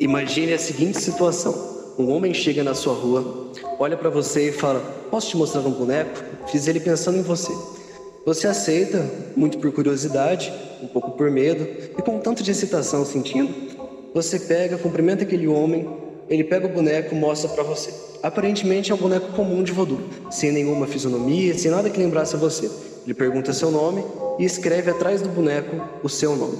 [0.00, 1.94] Imagine a seguinte situação.
[1.98, 3.50] Um homem chega na sua rua,
[3.80, 4.78] olha para você e fala:
[5.10, 6.22] Posso te mostrar um boneco?
[6.46, 7.52] Fiz ele pensando em você.
[8.24, 9.04] Você aceita,
[9.34, 11.66] muito por curiosidade, um pouco por medo
[11.98, 13.52] e com tanto de excitação sentindo.
[14.14, 15.88] Você pega, cumprimenta aquele homem,
[16.28, 17.92] ele pega o boneco mostra para você.
[18.22, 19.98] Aparentemente é um boneco comum de voodoo,
[20.30, 22.70] sem nenhuma fisionomia, sem nada que lembrasse a você.
[23.04, 24.04] Ele pergunta seu nome
[24.38, 26.58] e escreve atrás do boneco o seu nome.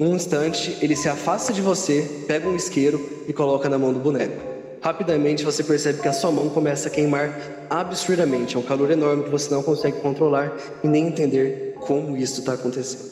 [0.00, 4.00] Um instante, ele se afasta de você, pega um isqueiro e coloca na mão do
[4.00, 4.34] boneco.
[4.80, 8.56] Rapidamente você percebe que a sua mão começa a queimar absurdamente.
[8.56, 12.54] É um calor enorme que você não consegue controlar e nem entender como isso está
[12.54, 13.10] acontecendo.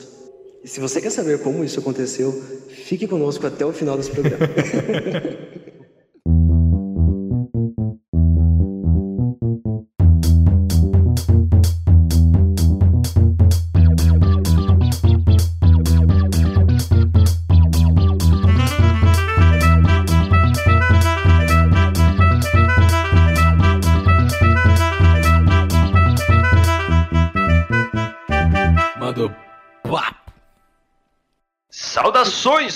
[0.65, 2.32] E se você quer saber como isso aconteceu,
[2.70, 4.48] fique conosco até o final desse programa.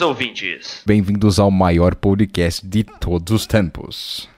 [0.02, 0.82] ouvintes!
[0.84, 4.28] Bem-vindos ao maior podcast de todos os tempos.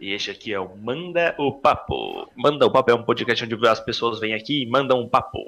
[0.00, 2.28] E este aqui é o Manda o Papo.
[2.36, 5.40] Manda o Papo é um podcast onde as pessoas vêm aqui e mandam um papo.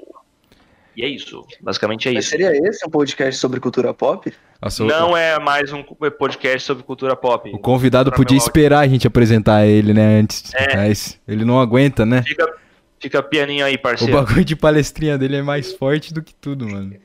[0.97, 2.31] E é isso, basicamente é Mas isso.
[2.31, 4.31] seria esse um podcast sobre cultura pop?
[4.61, 7.49] Nossa, o- Não é mais um podcast sobre cultura pop.
[7.53, 10.53] O convidado podia esperar a gente apresentar ele, né, antes.
[10.53, 10.75] É.
[10.75, 12.21] Mas ele não aguenta, né?
[12.23, 12.45] Fica,
[13.01, 14.13] fica pianinho aí, O parceiro.
[14.13, 16.95] bagulho de palestrinha dele é mais forte do que tudo, mano.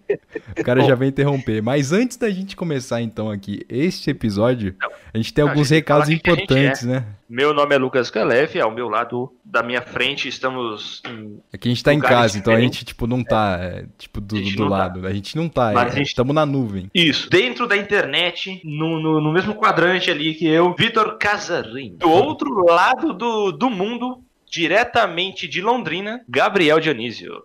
[0.58, 1.62] O cara já vem interromper.
[1.62, 4.76] Mas antes da gente começar, então, aqui, este episódio,
[5.12, 7.04] a gente tem Não, alguns gente recados o gente importantes, né?
[7.28, 11.40] Meu nome é Lucas Calef, ao meu lado, da minha frente, estamos em...
[11.52, 14.40] Aqui a gente tá em casa, então a gente, tipo, não tá, é, tipo, do,
[14.40, 14.68] do tá.
[14.68, 15.04] lado.
[15.04, 16.88] A gente não tá, Mas a é, gente- estamos na nuvem.
[16.94, 21.96] Isso, dentro da internet, no, no, no mesmo quadrante ali que eu, Vitor Casarim.
[21.96, 27.42] Do outro lado do, do mundo, diretamente de Londrina, Gabriel Dionísio.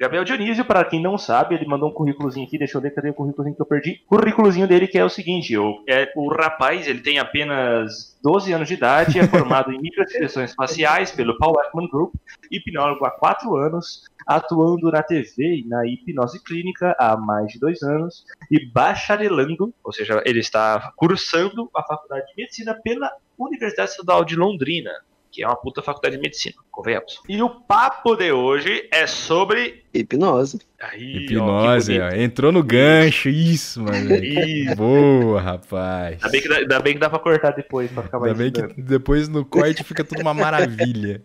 [0.00, 3.10] Gabriel Dionísio, para quem não sabe, ele mandou um currículozinho aqui, deixa eu ver cadê
[3.10, 4.00] o currículozinho que eu perdi.
[4.06, 8.50] O currículozinho dele que é o seguinte, o, é, o rapaz, ele tem apenas 12
[8.50, 12.14] anos de idade, é formado em microexpressões faciais pelo Paul Ekman Group,
[12.50, 17.82] hipnólogo há 4 anos, atuando na TV e na hipnose clínica há mais de 2
[17.82, 24.24] anos, e bacharelando, ou seja, ele está cursando a faculdade de medicina pela Universidade Estadual
[24.24, 24.92] de Londrina,
[25.30, 27.20] que é uma puta faculdade de medicina, convenhamos.
[27.28, 29.84] E o papo de hoje é sobre.
[29.94, 30.60] Hipnose.
[30.80, 32.20] Aí, ó, Hipnose, ó, bonito.
[32.20, 34.14] entrou no gancho, isso, mano.
[34.16, 34.76] Isso.
[34.76, 36.14] Boa, rapaz.
[36.22, 38.62] Ainda bem, que dá, ainda bem que dá pra cortar depois, pra ficar mais Ainda
[38.62, 41.22] bem que depois no corte fica tudo uma maravilha.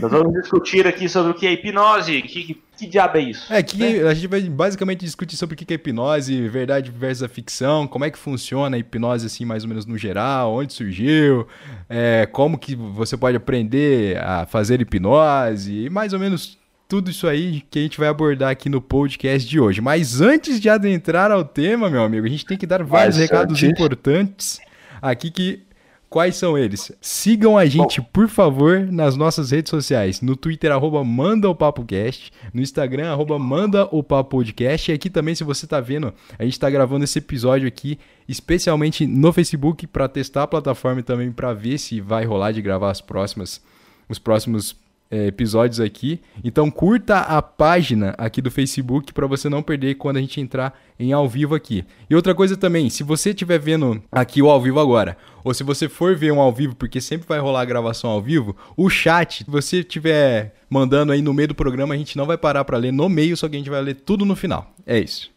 [0.00, 2.22] Nós vamos discutir aqui sobre o que é hipnose.
[2.22, 3.52] Que, que, que diabo é isso?
[3.52, 7.86] É, que a gente vai basicamente discutir sobre o que é hipnose, verdade versus ficção,
[7.86, 11.46] como é que funciona a hipnose, assim, mais ou menos no geral, onde surgiu,
[11.88, 17.26] é, como que você pode aprender a fazer hipnose, e mais ou menos tudo isso
[17.26, 19.80] aí que a gente vai abordar aqui no podcast de hoje.
[19.80, 23.28] Mas antes de adentrar ao tema, meu amigo, a gente tem que dar vários Mas
[23.28, 24.60] recados antes- importantes
[25.02, 25.62] aqui que
[26.08, 26.92] Quais são eles?
[27.00, 30.20] Sigam a gente, por favor, nas nossas redes sociais.
[30.20, 32.32] No Twitter, arroba Manda o Papo Cast.
[32.54, 34.90] No Instagram, arroba Manda o Papo Podcast.
[34.90, 39.06] E aqui também, se você tá vendo, a gente tá gravando esse episódio aqui, especialmente
[39.06, 42.92] no Facebook, para testar a plataforma e também para ver se vai rolar de gravar
[42.92, 43.60] as próximas,
[44.08, 44.76] os próximos
[45.10, 46.20] é, episódios aqui.
[46.42, 50.78] Então curta a página aqui do Facebook para você não perder quando a gente entrar
[50.98, 51.84] em ao vivo aqui.
[52.08, 55.62] E outra coisa também, se você estiver vendo aqui o ao vivo agora, ou se
[55.62, 58.88] você for ver um ao vivo, porque sempre vai rolar a gravação ao vivo, o
[58.88, 62.64] chat, se você estiver mandando aí no meio do programa, a gente não vai parar
[62.64, 64.74] para ler no meio, só que a gente vai ler tudo no final.
[64.84, 65.30] É isso.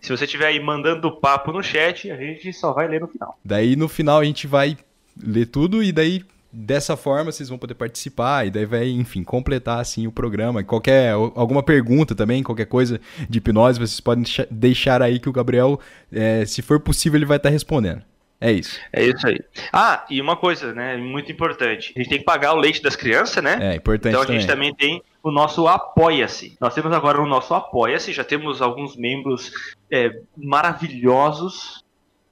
[0.00, 3.38] Se você estiver aí mandando papo no chat, a gente só vai ler no final.
[3.44, 4.76] Daí no final a gente vai
[5.20, 9.80] ler tudo e daí dessa forma vocês vão poder participar e daí vai, enfim, completar
[9.80, 10.62] assim o programa.
[10.64, 15.32] Qualquer alguma pergunta também, qualquer coisa de hipnose, vocês podem deixa- deixar aí que o
[15.32, 15.78] Gabriel,
[16.12, 18.02] é, se for possível, ele vai estar respondendo.
[18.40, 18.78] É isso.
[18.92, 19.40] É isso aí.
[19.72, 21.92] Ah, e uma coisa, né, muito importante.
[21.96, 23.58] A gente tem que pagar o leite das crianças, né?
[23.60, 24.40] É importante Então a também.
[24.40, 26.56] gente também tem o nosso Apoia-se.
[26.60, 29.50] Nós temos agora o nosso Apoia-se, já temos alguns membros
[29.90, 31.84] é, maravilhosos,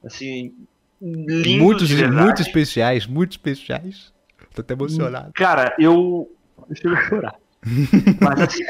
[0.05, 0.53] assim,
[1.01, 4.13] lindos Muitos, muito especiais, muito especiais.
[4.55, 5.33] Tô até emocionado.
[5.35, 6.31] Cara, eu.
[6.69, 7.35] Deixa eu chorar.
[8.21, 8.65] Mas assim.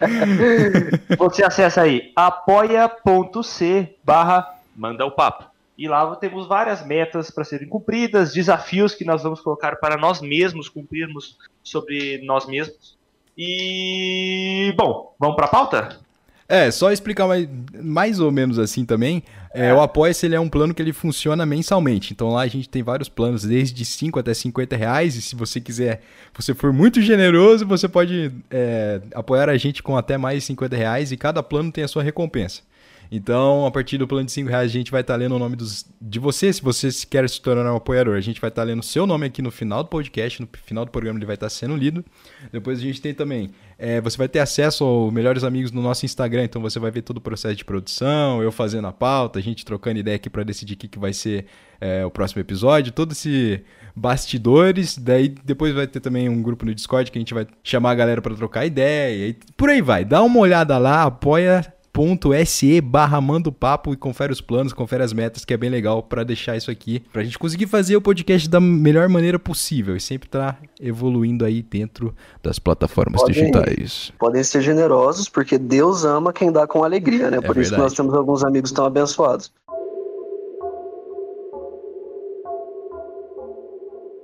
[1.18, 5.52] você acessa aí apoia.c barra manda o papo.
[5.76, 10.20] E lá temos várias metas para serem cumpridas, desafios que nós vamos colocar para nós
[10.20, 12.96] mesmos cumprirmos sobre nós mesmos.
[13.36, 14.72] E.
[14.76, 16.03] Bom, vamos para a pauta?
[16.48, 17.48] É, só explicar mais,
[17.82, 19.22] mais ou menos assim também.
[19.54, 22.12] É, o Apoia-se ele é um plano que ele funciona mensalmente.
[22.12, 25.16] Então lá a gente tem vários planos, desde 5 até 50 reais.
[25.16, 26.02] E se você quiser,
[26.34, 31.12] você for muito generoso, você pode é, apoiar a gente com até mais 50 reais.
[31.12, 32.62] E cada plano tem a sua recompensa.
[33.10, 35.38] Então, a partir do plano de 5 reais, a gente vai estar tá lendo o
[35.38, 38.16] nome dos, de você, se você quer se tornar um apoiador.
[38.16, 40.48] A gente vai estar tá lendo o seu nome aqui no final do podcast, no
[40.64, 42.04] final do programa ele vai estar tá sendo lido.
[42.52, 46.04] Depois a gente tem também, é, você vai ter acesso aos melhores amigos no nosso
[46.04, 49.42] Instagram, então você vai ver todo o processo de produção, eu fazendo a pauta, a
[49.42, 51.46] gente trocando ideia aqui para decidir o que, que vai ser
[51.80, 53.62] é, o próximo episódio, todo esse
[53.94, 54.98] bastidores.
[54.98, 57.94] Daí depois vai ter também um grupo no Discord que a gente vai chamar a
[57.94, 59.28] galera para trocar ideia.
[59.28, 60.04] E por aí vai.
[60.04, 65.04] Dá uma olhada lá, apoia apoia.se barra manda o papo e confere os planos, confere
[65.04, 68.00] as metas, que é bem legal para deixar isso aqui, pra gente conseguir fazer o
[68.00, 73.34] podcast da melhor maneira possível e sempre estar tá evoluindo aí dentro das plataformas podem,
[73.34, 74.12] digitais.
[74.18, 77.36] Podem ser generosos, porque Deus ama quem dá com alegria, né?
[77.36, 77.62] É Por verdade.
[77.62, 79.52] isso que nós temos alguns amigos tão abençoados.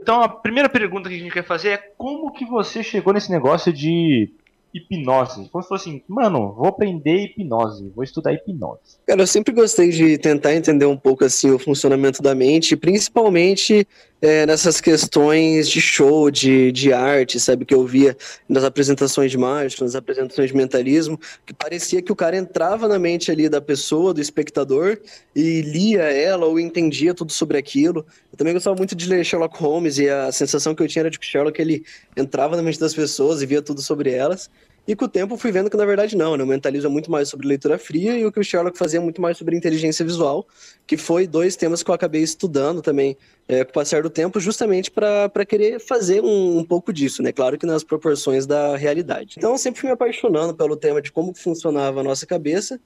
[0.03, 3.31] Então a primeira pergunta que a gente quer fazer é como que você chegou nesse
[3.31, 4.33] negócio de
[4.75, 5.49] hipnose.
[5.51, 8.99] Como se fosse assim, mano, vou aprender hipnose, vou estudar hipnose.
[9.07, 13.87] Cara, eu sempre gostei de tentar entender um pouco assim o funcionamento da mente, principalmente
[14.23, 17.65] é, nessas questões de show, de, de arte, sabe?
[17.65, 18.17] Que eu via
[18.49, 22.99] nas apresentações de mágica, nas apresentações de mentalismo, que parecia que o cara entrava na
[22.99, 24.99] mente ali da pessoa, do espectador,
[25.35, 28.05] e lia ela ou entendia tudo sobre aquilo.
[28.31, 31.11] Eu também gostava muito de ler Sherlock Holmes, e a sensação que eu tinha era
[31.11, 31.85] de que Sherlock ele
[32.17, 34.51] entrava na mente das pessoas e via tudo sobre elas.
[34.87, 36.43] E com o tempo fui vendo que na verdade não, né?
[36.43, 39.03] O mentalismo é muito mais sobre leitura fria e o que o Sherlock fazia é
[39.03, 40.47] muito mais sobre inteligência visual,
[40.87, 43.17] que foi dois temas que eu acabei estudando também
[43.47, 47.31] é, com o passar do tempo, justamente para querer fazer um, um, pouco disso, né?
[47.31, 49.35] Claro que nas proporções da realidade.
[49.39, 52.81] Então sempre fui me apaixonando pelo tema de como funcionava a nossa cabeça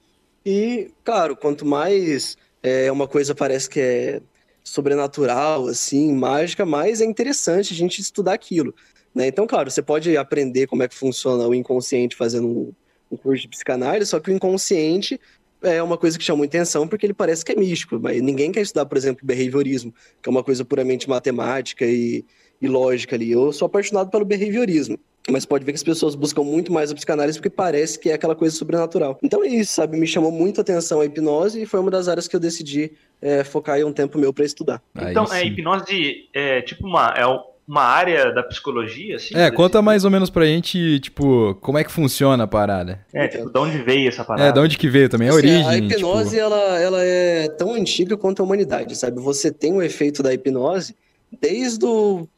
[0.44, 4.20] e, claro, quanto mais é, uma coisa parece que é
[4.62, 8.74] sobrenatural, assim, mágica, mais é interessante a gente estudar aquilo.
[9.14, 9.28] Né?
[9.28, 12.72] Então, claro, você pode aprender como é que funciona o inconsciente fazendo um,
[13.10, 15.20] um curso de psicanálise, só que o inconsciente
[15.62, 18.52] é uma coisa que chama muita atenção porque ele parece que é místico, mas ninguém
[18.52, 22.24] quer estudar, por exemplo, behaviorismo, que é uma coisa puramente matemática e,
[22.60, 23.30] e lógica ali.
[23.30, 24.98] Eu sou apaixonado pelo behaviorismo.
[25.30, 28.12] Mas pode ver que as pessoas buscam muito mais a psicanálise porque parece que é
[28.12, 29.18] aquela coisa sobrenatural.
[29.22, 29.96] Então é isso, sabe?
[29.96, 32.92] Me chamou muito a atenção a hipnose e foi uma das áreas que eu decidi
[33.22, 34.82] é, focar aí um tempo meu para estudar.
[34.94, 37.14] Então, a é, hipnose é tipo uma.
[37.16, 37.24] É
[37.66, 39.34] uma área da psicologia, assim?
[39.34, 43.04] É, conta mais ou menos pra gente, tipo, como é que funciona a parada.
[43.12, 44.48] É, tipo, de onde veio essa parada?
[44.48, 45.66] É, de onde que veio também, a assim, origem.
[45.66, 46.42] A hipnose, tipo...
[46.42, 49.20] ela, ela é tão antiga quanto a humanidade, sabe?
[49.20, 50.94] Você tem o efeito da hipnose
[51.40, 52.28] desde o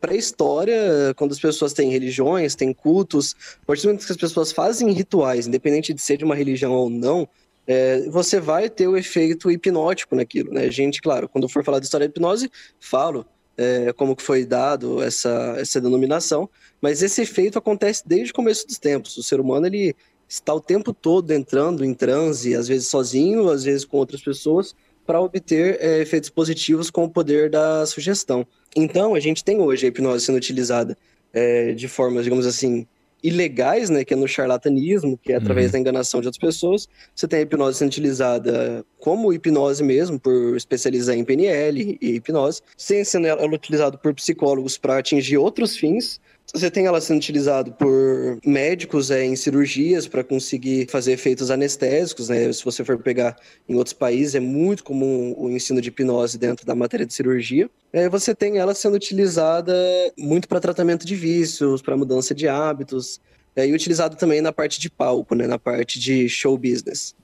[0.00, 4.52] pré-história, quando as pessoas têm religiões, têm cultos, a partir do momento que as pessoas
[4.52, 7.28] fazem rituais, independente de ser de uma religião ou não,
[7.66, 10.70] é, você vai ter o efeito hipnótico naquilo, né?
[10.70, 13.26] Gente, claro, quando eu for falar da história da hipnose, falo
[13.56, 16.48] é, como que foi dado essa, essa denominação,
[16.80, 19.16] mas esse efeito acontece desde o começo dos tempos.
[19.16, 19.94] O ser humano ele
[20.28, 24.74] está o tempo todo entrando em transe, às vezes sozinho, às vezes com outras pessoas,
[25.06, 28.46] para obter é, efeitos positivos com o poder da sugestão.
[28.74, 30.96] Então, a gente tem hoje a hipnose sendo utilizada
[31.32, 32.86] é, de formas, digamos assim,
[33.24, 35.72] ilegais, né, que é no charlatanismo, que é através uhum.
[35.72, 36.86] da enganação de outras pessoas.
[37.14, 42.60] Você tem a hipnose sendo utilizada como hipnose mesmo, por especializar em PNL e hipnose,
[42.76, 46.20] sem sendo ela utilizada por psicólogos para atingir outros fins,
[46.52, 52.28] você tem ela sendo utilizada por médicos é, em cirurgias para conseguir fazer efeitos anestésicos,
[52.28, 52.52] né?
[52.52, 53.36] Se você for pegar
[53.68, 57.68] em outros países, é muito comum o ensino de hipnose dentro da matéria de cirurgia.
[57.92, 59.74] É, você tem ela sendo utilizada
[60.18, 63.20] muito para tratamento de vícios, para mudança de hábitos,
[63.56, 65.46] é, e utilizado também na parte de palco, né?
[65.46, 67.14] Na parte de show business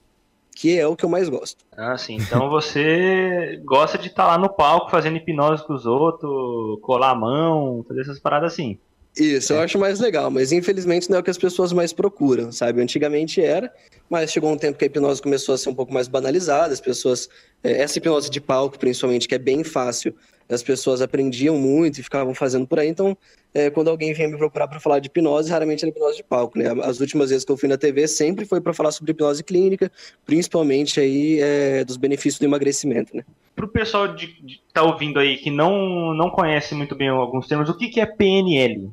[0.52, 1.64] que é o que eu mais gosto.
[1.74, 2.16] Ah, sim.
[2.16, 7.12] Então você gosta de estar tá lá no palco fazendo hipnose com os outros, colar
[7.12, 8.78] a mão, fazer essas paradas assim.
[9.16, 9.56] Isso, é.
[9.56, 12.80] eu acho mais legal, mas infelizmente não é o que as pessoas mais procuram, sabe?
[12.80, 13.72] Antigamente era,
[14.08, 16.80] mas chegou um tempo que a hipnose começou a ser um pouco mais banalizada, as
[16.80, 17.28] pessoas.
[17.62, 20.14] É, essa hipnose de palco, principalmente, que é bem fácil,
[20.48, 23.16] as pessoas aprendiam muito e ficavam fazendo por aí, então.
[23.52, 26.56] É, quando alguém vinha me procurar para falar de hipnose, raramente era hipnose de palco,
[26.56, 26.66] né?
[26.84, 29.90] As últimas vezes que eu fui na TV sempre foi para falar sobre hipnose clínica,
[30.24, 33.24] principalmente aí é, dos benefícios do emagrecimento, né?
[33.56, 37.48] Para o pessoal de, de tá ouvindo aí que não, não conhece muito bem alguns
[37.48, 38.92] termos, o que, que é PNL?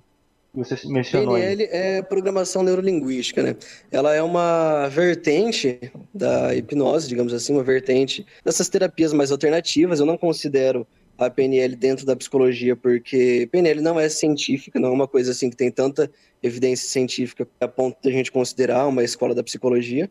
[0.54, 1.36] Você mencionou.
[1.36, 1.70] PNL aí.
[1.72, 3.56] é programação neurolinguística, né?
[3.92, 10.00] Ela é uma vertente da hipnose, digamos assim, uma vertente dessas terapias mais alternativas.
[10.00, 10.88] Eu não considero
[11.18, 15.50] a PNL dentro da psicologia, porque PNL não é científica, não é uma coisa assim
[15.50, 16.10] que tem tanta
[16.42, 20.10] evidência científica a ponto de a gente considerar uma escola da psicologia.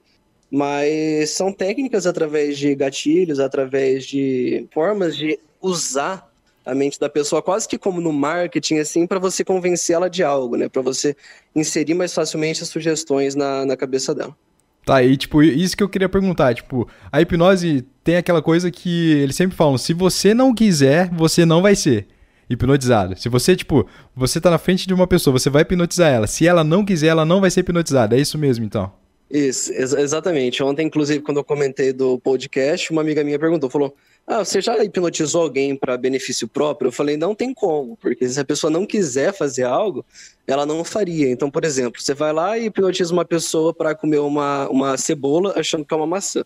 [0.51, 6.33] Mas são técnicas através de gatilhos, através de formas de usar
[6.67, 10.25] a mente da pessoa, quase que como no marketing, assim, para você convencer ela de
[10.25, 10.69] algo, né?
[10.69, 11.17] Para você
[11.55, 14.37] inserir mais facilmente as sugestões na, na cabeça dela.
[14.85, 19.13] Tá, e tipo, isso que eu queria perguntar, tipo, a hipnose tem aquela coisa que
[19.13, 22.07] eles sempre falam, se você não quiser, você não vai ser
[22.49, 23.19] hipnotizado.
[23.19, 26.27] Se você, tipo, você tá na frente de uma pessoa, você vai hipnotizar ela.
[26.27, 28.17] Se ela não quiser, ela não vai ser hipnotizada.
[28.17, 28.93] É isso mesmo, então?
[29.29, 30.63] Isso, ex exatamente.
[30.63, 33.95] Ontem, inclusive, quando eu comentei do podcast, uma amiga minha perguntou, falou:
[34.27, 36.89] Ah, você já hipnotizou alguém para benefício próprio?
[36.89, 40.05] Eu falei: Não tem como, porque se a pessoa não quiser fazer algo,
[40.47, 41.31] ela não faria.
[41.31, 45.55] Então, por exemplo, você vai lá e hipnotiza uma pessoa para comer uma, uma cebola
[45.57, 46.45] achando que é uma maçã.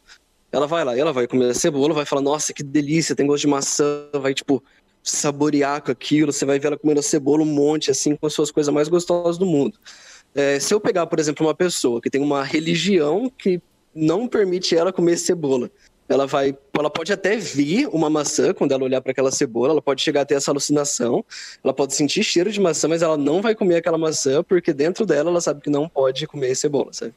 [0.52, 3.42] Ela vai lá, ela vai comer a cebola, vai falar: Nossa, que delícia, tem gosto
[3.42, 4.62] de maçã, vai tipo
[5.02, 8.50] saborear com aquilo, você vai ver ela comendo cebola um monte, assim, com as suas
[8.50, 9.78] coisas mais gostosas do mundo.
[10.34, 13.60] É, se eu pegar, por exemplo, uma pessoa que tem uma religião que
[13.94, 15.70] não permite ela comer cebola,
[16.12, 19.82] ela vai, ela pode até vir uma maçã quando ela olhar para aquela cebola, ela
[19.82, 21.24] pode chegar a ter essa alucinação,
[21.62, 25.06] ela pode sentir cheiro de maçã, mas ela não vai comer aquela maçã porque dentro
[25.06, 27.14] dela ela sabe que não pode comer cebola, sabe?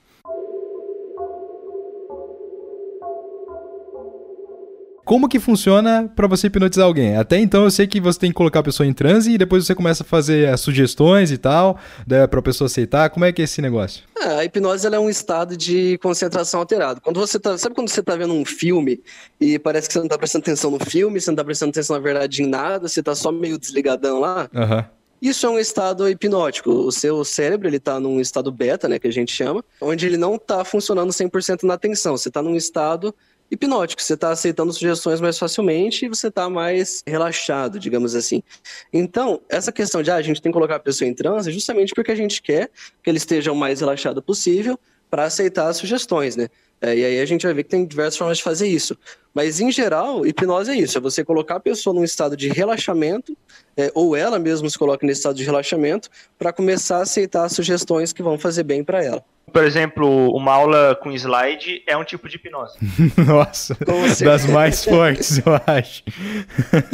[5.06, 7.18] Como que funciona para você hipnotizar alguém?
[7.18, 9.66] Até então eu sei que você tem que colocar a pessoa em transe e depois
[9.66, 13.10] você começa a fazer as sugestões e tal, né, para a pessoa aceitar.
[13.10, 14.04] Como é que é esse negócio?
[14.18, 17.02] É, a hipnose é um estado de concentração alterado.
[17.02, 19.02] Quando você tá, sabe quando você tá vendo um filme
[19.40, 21.98] e parece que você não tá prestando atenção no filme, você não tá prestando atenção
[21.98, 24.50] na verdade em nada, você tá só meio desligadão lá?
[24.54, 24.84] Uhum.
[25.24, 26.70] Isso é um estado hipnótico.
[26.70, 30.18] O seu cérebro, ele tá num estado beta, né, que a gente chama, onde ele
[30.18, 32.18] não tá funcionando 100% na atenção.
[32.18, 33.16] Você tá num estado
[33.54, 34.02] hipnótico.
[34.02, 38.44] Você está aceitando sugestões mais facilmente e você está mais relaxado, digamos assim.
[38.92, 41.54] Então, essa questão de ah, a gente tem que colocar a pessoa em transe é
[41.54, 42.70] justamente porque a gente quer
[43.02, 44.80] que ele esteja o mais relaxado possível
[45.10, 46.50] para aceitar as sugestões, né?
[46.82, 48.98] É, e aí a gente vai ver que tem diversas formas de fazer isso.
[49.34, 53.36] Mas, em geral, hipnose é isso: é você colocar a pessoa num estado de relaxamento,
[53.76, 58.12] é, ou ela mesma se coloca nesse estado de relaxamento, para começar a aceitar sugestões
[58.12, 59.24] que vão fazer bem para ela.
[59.52, 62.76] Por exemplo, uma aula com slide é um tipo de hipnose.
[63.28, 63.78] Nossa,
[64.24, 66.04] das mais fortes, eu acho.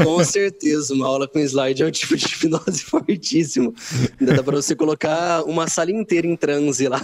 [0.04, 3.74] Com certeza, uma aula com slide é um tipo de hipnose fortíssimo.
[4.20, 7.02] Ainda dá para você colocar uma sala inteira em transe lá.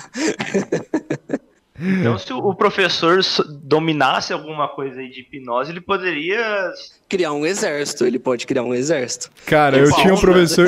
[1.79, 3.19] Então, se o professor
[3.61, 6.71] dominasse alguma coisa aí de hipnose, ele poderia.
[7.09, 9.29] Criar um exército, ele pode criar um exército.
[9.45, 10.67] Cara, eu tinha um professor.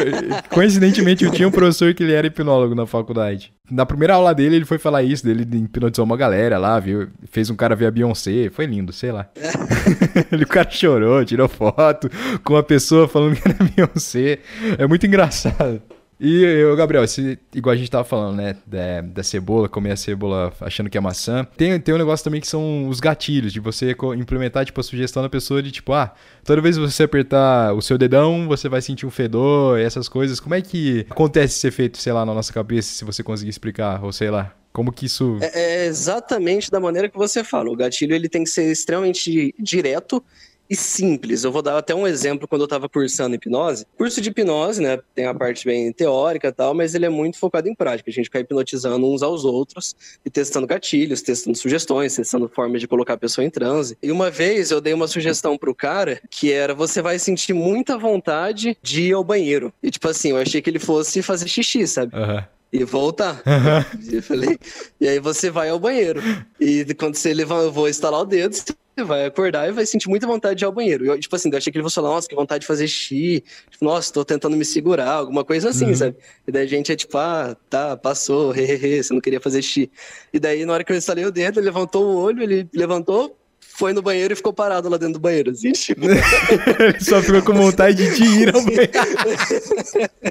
[0.49, 3.53] Coincidentemente, eu tinha um professor que ele era hipnólogo na faculdade.
[3.69, 7.07] Na primeira aula dele, ele foi falar isso, dele hipnotizou uma galera lá, viu?
[7.29, 9.29] Fez um cara ver a Beyoncé, foi lindo, sei lá.
[10.31, 12.09] ele, o cara chorou, tirou foto
[12.43, 14.39] com uma pessoa falando que era Beyoncé.
[14.77, 15.81] É muito engraçado.
[16.19, 17.05] E, eu, Gabriel,
[17.53, 21.01] igual a gente tava falando, né, da, da, cebola, comer a cebola achando que é
[21.01, 24.83] maçã, tem, tem um negócio também que são os gatilhos, de você implementar, tipo, a
[24.83, 28.67] sugestão da pessoa de, tipo, ah, toda vez que você apertar o seu dedão, você
[28.67, 30.39] vai sentir um fedor, essas coisas.
[30.39, 34.03] Como é que acontece esse efeito, sei lá, na nossa cabeça, se você conseguir explicar,
[34.03, 34.53] ou sei lá?
[34.73, 35.37] Como que isso...
[35.41, 37.69] É, é exatamente da maneira que você fala.
[37.69, 40.23] O gatilho, ele tem que ser extremamente direto
[40.69, 41.43] e simples.
[41.43, 43.85] Eu vou dar até um exemplo quando eu estava cursando hipnose.
[43.97, 47.37] Curso de hipnose, né, tem a parte bem teórica e tal, mas ele é muito
[47.37, 48.09] focado em prática.
[48.09, 49.95] A gente fica hipnotizando uns aos outros
[50.25, 53.97] e testando gatilhos, testando sugestões, testando formas de colocar a pessoa em transe.
[54.01, 57.97] E uma vez eu dei uma sugestão pro cara que era você vai sentir muita
[57.97, 59.73] vontade de ir ao banheiro.
[59.81, 62.15] E tipo assim, eu achei que ele fosse fazer xixi, sabe?
[62.15, 63.41] Uhum e voltar.
[63.45, 64.21] Uhum.
[64.21, 64.59] falei,
[64.99, 66.21] e aí você vai ao banheiro.
[66.59, 68.73] E quando você levanta, eu vou instalar o dedo, você
[69.03, 71.05] vai acordar e vai sentir muita vontade de ir ao banheiro.
[71.05, 73.43] Eu, tipo assim, eu achei que ele fosse falar, nossa, que vontade de fazer xixi.
[73.69, 75.95] Tipo, nossa, tô tentando me segurar, alguma coisa assim, uhum.
[75.95, 76.15] sabe?
[76.47, 79.91] E daí a gente é tipo, ah, tá, passou, hehehe, você não queria fazer xixi.
[80.33, 83.37] E daí, na hora que eu instalei o dedo, ele levantou o olho, ele levantou,
[83.77, 85.51] foi no banheiro e ficou parado lá dentro do banheiro.
[85.51, 86.07] Assim, tipo...
[86.09, 88.87] Ele só ficou com vontade de ir ao banheiro.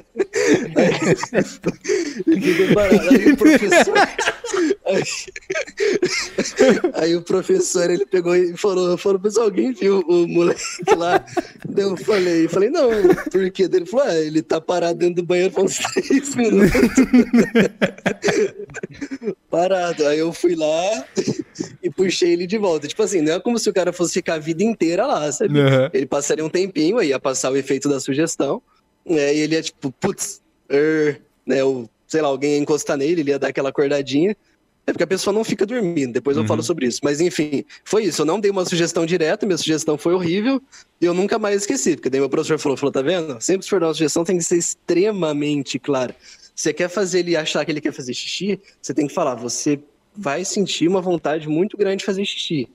[2.23, 3.09] Ficou parado.
[3.09, 3.97] Aí o professor.
[4.85, 5.03] Aí,
[6.93, 10.61] aí, o professor ele pegou e falou: falou pessoal, alguém viu o moleque
[10.95, 11.25] lá?
[11.75, 12.89] eu falei, falei, não,
[13.31, 13.67] por quê?
[13.71, 16.71] Ele falou: ah, ele tá parado dentro do banheiro por uns três minutos.
[19.49, 20.05] parado.
[20.07, 21.05] Aí eu fui lá
[21.83, 22.87] e puxei ele de volta.
[22.87, 25.59] Tipo assim, não é como se o cara fosse ficar a vida inteira lá, sabe?
[25.59, 25.89] Uhum.
[25.93, 28.61] Ele passaria um tempinho, aí ia passar o efeito da sugestão,
[29.05, 29.33] né?
[29.33, 31.63] E ele ia tipo, putz, er, né?
[31.63, 34.35] O, sei lá, alguém ia encostar nele, ele ia dar aquela acordadinha.
[34.85, 36.47] É porque a pessoa não fica dormindo, depois eu uhum.
[36.47, 37.01] falo sobre isso.
[37.03, 38.21] Mas enfim, foi isso.
[38.21, 40.61] Eu não dei uma sugestão direta, minha sugestão foi horrível,
[41.01, 43.39] e eu nunca mais esqueci, porque daí meu professor falou, falou, tá vendo?
[43.41, 46.15] Sempre se for dar uma sugestão tem que ser extremamente clara.
[46.55, 49.77] Você quer fazer ele achar que ele quer fazer xixi, você tem que falar, você
[50.15, 52.69] vai sentir uma vontade muito grande de fazer xixi,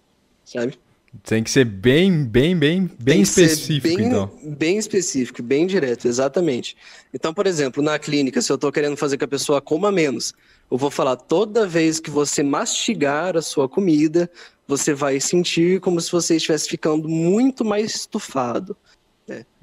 [0.53, 0.79] sabe?
[1.25, 4.31] Tem que ser bem, bem, bem, bem específico, bem, então.
[4.43, 6.75] Bem específico, bem direto, exatamente.
[7.13, 10.33] Então, por exemplo, na clínica, se eu estou querendo fazer que a pessoa coma menos,
[10.71, 14.31] eu vou falar toda vez que você mastigar a sua comida,
[14.67, 18.75] você vai sentir como se você estivesse ficando muito mais estufado.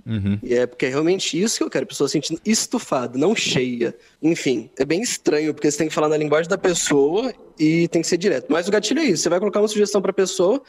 [0.09, 0.39] Uhum.
[0.41, 3.95] E é porque é realmente isso que eu quero, pessoa sentindo estufada, não cheia.
[4.21, 8.01] Enfim, é bem estranho, porque você tem que falar na linguagem da pessoa e tem
[8.01, 8.47] que ser direto.
[8.49, 10.61] Mas o gatilho é isso, você vai colocar uma sugestão para a pessoa,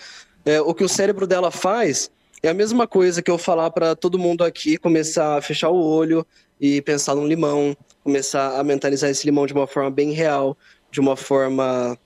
[0.45, 2.11] é, o que o cérebro dela faz
[2.43, 5.83] é a mesma coisa que eu falar para todo mundo aqui começar a fechar o
[5.83, 6.27] olho
[6.61, 10.57] e pensar num limão, começar a mentalizar esse limão de uma forma bem real,
[10.91, 11.99] de uma forma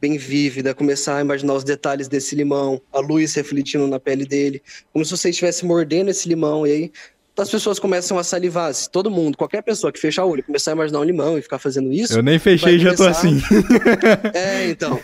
[0.00, 4.62] bem vívida, começar a imaginar os detalhes desse limão, a luz refletindo na pele dele,
[4.92, 6.92] como se você estivesse mordendo esse limão e aí
[7.36, 8.74] as pessoas começam a salivar.
[8.74, 11.42] Se todo mundo, qualquer pessoa que fechar o olho, começar a imaginar um limão e
[11.42, 12.14] ficar fazendo isso.
[12.14, 13.40] Eu nem fechei e já tô assim.
[14.34, 15.00] é, então.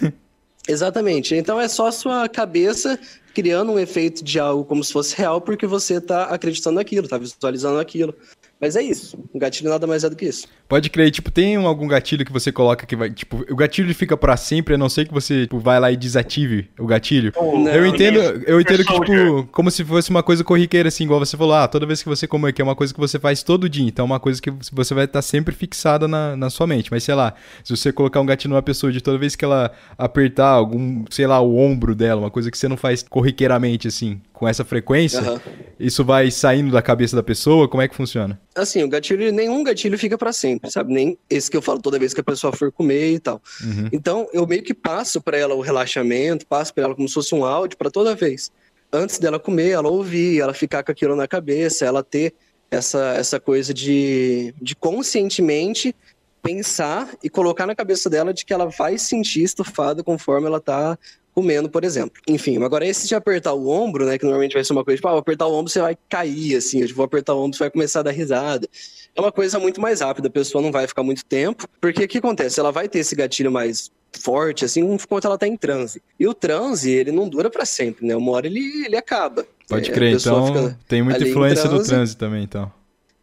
[0.66, 1.34] Exatamente.
[1.34, 2.98] Então é só a sua cabeça
[3.34, 7.18] criando um efeito de algo como se fosse real, porque você está acreditando naquilo, está
[7.18, 8.14] visualizando aquilo.
[8.60, 9.18] Mas é isso.
[9.32, 10.46] O gatilho nada mais é do que isso.
[10.66, 14.16] Pode crer, tipo, tem algum gatilho que você coloca que vai, tipo, o gatilho fica
[14.16, 17.32] para sempre, a não ser que você tipo, vai lá e desative o gatilho.
[17.36, 21.20] Não, eu entendo, eu entendo que tipo, como se fosse uma coisa corriqueira assim, igual
[21.20, 23.42] você falou, ah, toda vez que você comer aqui é uma coisa que você faz
[23.42, 26.66] todo dia, então é uma coisa que você vai estar sempre fixada na, na sua
[26.66, 26.90] mente.
[26.90, 29.70] Mas sei lá, se você colocar um gatilho numa pessoa de toda vez que ela
[29.98, 34.20] apertar algum, sei lá, o ombro dela, uma coisa que você não faz corriqueiramente assim,
[34.34, 35.40] com essa frequência, uhum.
[35.80, 37.66] isso vai saindo da cabeça da pessoa?
[37.66, 38.38] Como é que funciona?
[38.54, 40.92] Assim, o gatilho, nenhum gatilho fica para sempre, sabe?
[40.92, 43.40] Nem esse que eu falo toda vez que a pessoa for comer e tal.
[43.62, 43.88] Uhum.
[43.90, 47.34] Então, eu meio que passo para ela o relaxamento, passo para ela como se fosse
[47.34, 48.52] um áudio para toda vez.
[48.92, 52.34] Antes dela comer, ela ouvir, ela ficar com aquilo na cabeça, ela ter
[52.70, 55.96] essa, essa coisa de, de conscientemente
[56.42, 60.98] pensar e colocar na cabeça dela de que ela vai sentir estufada conforme ela tá
[61.34, 62.20] comendo, por exemplo.
[62.28, 65.08] Enfim, agora esse de apertar o ombro, né, que normalmente vai ser uma coisa tipo,
[65.08, 67.70] ah, apertar o ombro você vai cair, assim, eu vou apertar o ombro você vai
[67.70, 68.68] começar a dar risada.
[69.14, 72.08] É uma coisa muito mais rápida, a pessoa não vai ficar muito tempo, porque o
[72.08, 72.60] que acontece?
[72.60, 76.00] Ela vai ter esse gatilho mais forte, assim, enquanto ela tá em transe.
[76.18, 78.14] E o transe, ele não dura para sempre, né?
[78.14, 79.44] Uma hora ele, ele acaba.
[79.68, 82.70] Pode é, crer, então tem muita influência transe, do transe também, então.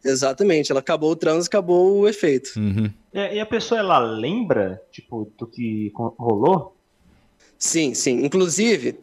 [0.03, 2.51] Exatamente, ela acabou o transe, acabou o efeito.
[2.57, 2.91] Uhum.
[3.13, 6.75] É, e a pessoa, ela lembra, tipo, do que rolou?
[7.62, 8.26] Sim, sim.
[8.26, 8.97] Inclusive,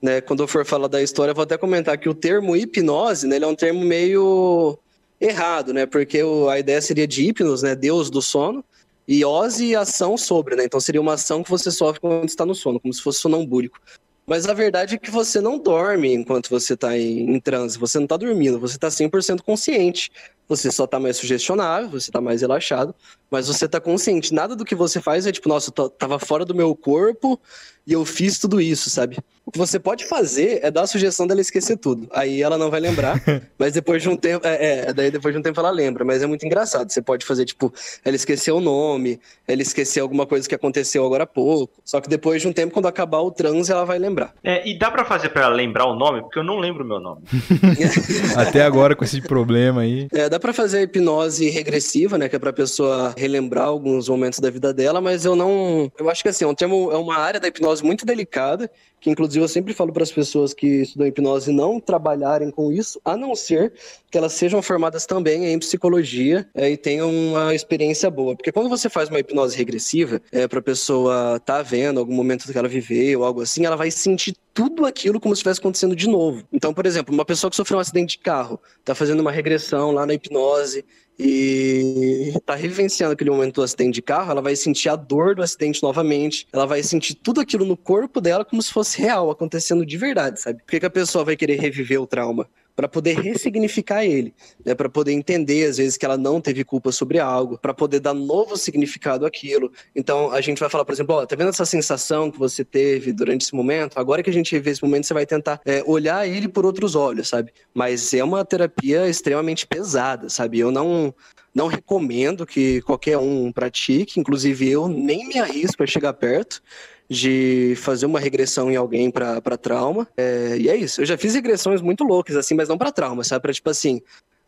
[0.00, 3.26] né, quando eu for falar da história, eu vou até comentar que o termo hipnose,
[3.26, 4.78] né, ele é um termo meio
[5.20, 5.86] errado, né?
[5.86, 8.64] Porque o, a ideia seria de hipnos, né, Deus do sono,
[9.08, 10.64] e ose ação sobre, né?
[10.64, 13.80] Então seria uma ação que você sofre quando está no sono, como se fosse sonambúlico.
[14.24, 17.98] Mas a verdade é que você não dorme enquanto você está em, em transe, você
[17.98, 20.12] não está dormindo, você está 100% consciente.
[20.48, 22.94] Você só está mais sugestionável, você está mais relaxado,
[23.30, 24.32] mas você está consciente.
[24.32, 27.40] Nada do que você faz é tipo, nossa, eu tava fora do meu corpo
[27.86, 29.16] e eu fiz tudo isso, sabe?
[29.44, 32.08] O que você pode fazer é dar a sugestão dela esquecer tudo.
[32.12, 33.22] Aí ela não vai lembrar,
[33.56, 34.44] mas depois de um tempo.
[34.44, 36.04] É, é, daí depois de um tempo ela lembra.
[36.04, 36.90] Mas é muito engraçado.
[36.90, 37.72] Você pode fazer, tipo,
[38.04, 41.72] ela esquecer o nome, ela esquecer alguma coisa que aconteceu agora há pouco.
[41.84, 44.34] Só que depois de um tempo, quando acabar o transe, ela vai lembrar.
[44.42, 46.22] É, e dá para fazer para ela lembrar o nome?
[46.22, 47.22] Porque eu não lembro o meu nome.
[48.36, 50.08] Até agora com esse problema aí.
[50.12, 52.28] É, dá para fazer a hipnose regressiva, né?
[52.28, 55.90] Que é pra pessoa relembrar alguns momentos da vida dela, mas eu não.
[55.98, 59.10] Eu acho que assim, é um termo, é uma área da hipnose muito delicada que
[59.10, 63.16] inclusive eu sempre falo para as pessoas que estudam hipnose não trabalharem com isso, a
[63.16, 63.72] não ser
[64.10, 68.34] que elas sejam formadas também em psicologia é, e tenham uma experiência boa.
[68.34, 72.14] Porque quando você faz uma hipnose regressiva, é, para a pessoa estar tá vendo algum
[72.14, 75.94] momento que ela viveu, algo assim, ela vai sentir tudo aquilo como se estivesse acontecendo
[75.94, 76.42] de novo.
[76.52, 79.92] Então, por exemplo, uma pessoa que sofreu um acidente de carro, está fazendo uma regressão
[79.92, 80.84] lá na hipnose
[81.18, 85.42] e tá revivenciando aquele momento do acidente de carro, ela vai sentir a dor do
[85.42, 89.84] acidente novamente, ela vai sentir tudo aquilo no corpo dela como se fosse real, acontecendo
[89.84, 90.58] de verdade, sabe?
[90.58, 92.48] Por que, que a pessoa vai querer reviver o trauma?
[92.76, 94.34] Para poder ressignificar ele,
[94.64, 98.00] né, para poder entender às vezes que ela não teve culpa sobre algo, para poder
[98.00, 99.72] dar novo significado àquilo.
[99.94, 103.12] Então a gente vai falar, por exemplo, ó, tá vendo essa sensação que você teve
[103.12, 103.98] durante esse momento?
[103.98, 106.94] Agora que a gente rever esse momento, você vai tentar é, olhar ele por outros
[106.94, 107.50] olhos, sabe?
[107.72, 110.58] Mas é uma terapia extremamente pesada, sabe?
[110.58, 111.14] Eu não
[111.54, 116.60] não recomendo que qualquer um pratique, inclusive eu nem me arrisco a chegar perto
[117.08, 120.06] de fazer uma regressão em alguém para trauma.
[120.16, 121.00] É, e é isso.
[121.00, 123.42] Eu já fiz regressões muito loucas, assim, mas não para trauma, sabe?
[123.42, 124.00] Pra, tipo assim,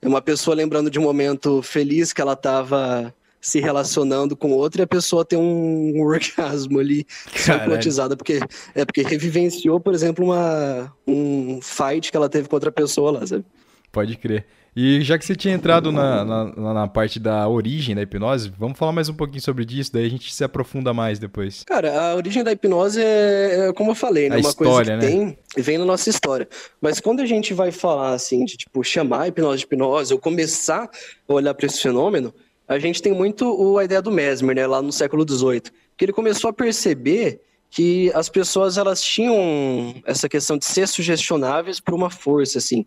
[0.02, 4.84] uma pessoa lembrando de um momento feliz que ela tava se relacionando com outra e
[4.84, 8.40] a pessoa tem um, orgasmo ali hipnotizada, porque
[8.74, 13.26] é porque revivenciou, por exemplo, uma, um fight que ela teve com outra pessoa lá,
[13.26, 13.44] sabe?
[13.92, 14.44] Pode crer.
[14.80, 18.78] E já que você tinha entrado na, na, na, parte da origem da hipnose, vamos
[18.78, 21.64] falar mais um pouquinho sobre isso, daí a gente se aprofunda mais depois.
[21.64, 24.36] Cara, a origem da hipnose é, é como eu falei, né?
[24.36, 25.34] A uma história, coisa que né?
[25.52, 26.48] tem vem na nossa história.
[26.80, 30.20] Mas quando a gente vai falar assim, de tipo, chamar a hipnose de hipnose, ou
[30.20, 30.88] começar
[31.28, 32.32] a olhar para esse fenômeno,
[32.68, 34.64] a gente tem muito a ideia do Mesmer, né?
[34.64, 35.62] Lá no século XVIII.
[35.96, 41.80] Que ele começou a perceber que as pessoas elas tinham essa questão de ser sugestionáveis
[41.80, 42.86] por uma força, assim.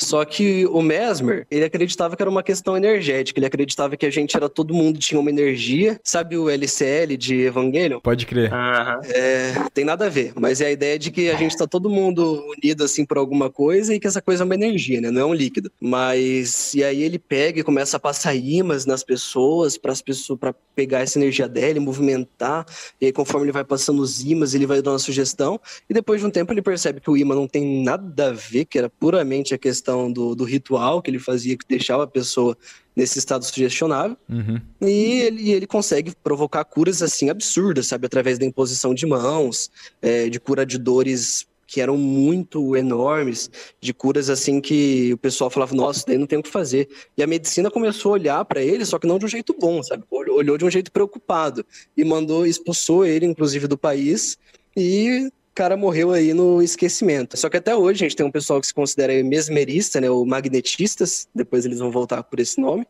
[0.00, 4.10] Só que o Mesmer, ele acreditava que era uma questão energética, ele acreditava que a
[4.10, 8.00] gente era todo mundo tinha uma energia, sabe o LCL de Evangelion?
[8.00, 8.52] Pode crer.
[8.52, 9.00] Uhum.
[9.04, 11.90] É, tem nada a ver, mas é a ideia de que a gente tá todo
[11.90, 15.10] mundo unido assim por alguma coisa e que essa coisa é uma energia, né?
[15.10, 15.70] Não é um líquido.
[15.80, 20.38] Mas e aí ele pega e começa a passar imãs nas pessoas para as pessoas
[20.38, 22.64] para pegar essa energia dela e movimentar.
[23.00, 26.20] E aí conforme ele vai passando os imãs, ele vai dando uma sugestão e depois
[26.20, 28.88] de um tempo ele percebe que o imã não tem nada a ver, que era
[28.88, 32.56] puramente a questão questão do, do ritual que ele fazia, que deixava a pessoa
[32.94, 34.16] nesse estado sugestionável.
[34.28, 34.60] Uhum.
[34.82, 38.06] E ele, ele consegue provocar curas assim absurdas, sabe?
[38.06, 39.70] Através da imposição de mãos,
[40.02, 45.50] é, de cura de dores que eram muito enormes, de curas assim que o pessoal
[45.50, 46.88] falava, nossa, daí não tem o que fazer.
[47.14, 49.82] E a medicina começou a olhar para ele, só que não de um jeito bom,
[49.82, 50.02] sabe?
[50.10, 54.38] Olhou de um jeito preocupado e mandou, expulsou ele, inclusive, do país.
[54.74, 57.36] E cara morreu aí no esquecimento.
[57.36, 60.24] Só que até hoje a gente tem um pessoal que se considera mesmerista, né, ou
[60.24, 62.86] magnetistas, depois eles vão voltar por esse nome,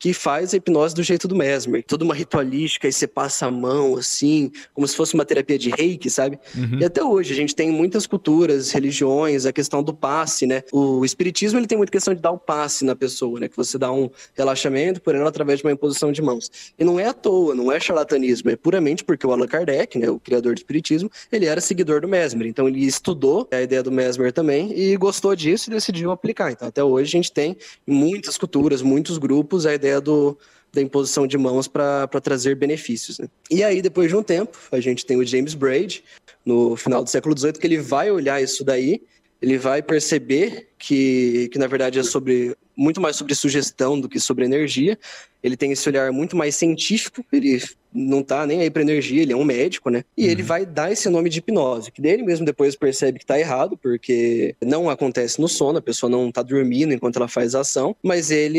[0.00, 1.84] que faz a hipnose do jeito do Mesmer.
[1.84, 5.68] Toda uma ritualística e você passa a mão assim, como se fosse uma terapia de
[5.68, 6.38] reiki, sabe?
[6.56, 6.78] Uhum.
[6.80, 10.62] E até hoje a gente tem muitas culturas, religiões, a questão do passe, né?
[10.72, 13.48] O espiritismo ele tem muita questão de dar o passe na pessoa, né?
[13.48, 16.50] Que você dá um relaxamento, por exemplo, através de uma imposição de mãos.
[16.78, 20.08] E não é à toa, não é charlatanismo, é puramente porque o Allan Kardec, né,
[20.08, 22.46] o criador do espiritismo, ele era seguidor do Mesmer.
[22.46, 26.50] Então ele estudou a ideia do Mesmer também e gostou disso e decidiu aplicar.
[26.52, 27.54] Então até hoje a gente tem
[27.86, 30.38] em muitas culturas, muitos grupos a ideia ideia do,
[30.72, 33.18] da imposição de mãos para trazer benefícios.
[33.18, 33.28] Né?
[33.50, 36.04] E aí, depois de um tempo, a gente tem o James Braid,
[36.44, 39.02] no final do século XVIII, que ele vai olhar isso daí,
[39.42, 44.20] ele vai perceber que, que na verdade é sobre muito mais sobre sugestão do que
[44.20, 44.98] sobre energia.
[45.42, 49.32] Ele tem esse olhar muito mais científico, ele não tá nem aí para energia, ele
[49.32, 50.04] é um médico, né?
[50.16, 50.30] E uhum.
[50.30, 53.76] ele vai dar esse nome de hipnose, que dele mesmo depois percebe que tá errado,
[53.76, 57.94] porque não acontece no sono, a pessoa não tá dormindo enquanto ela faz a ação,
[58.02, 58.58] mas ele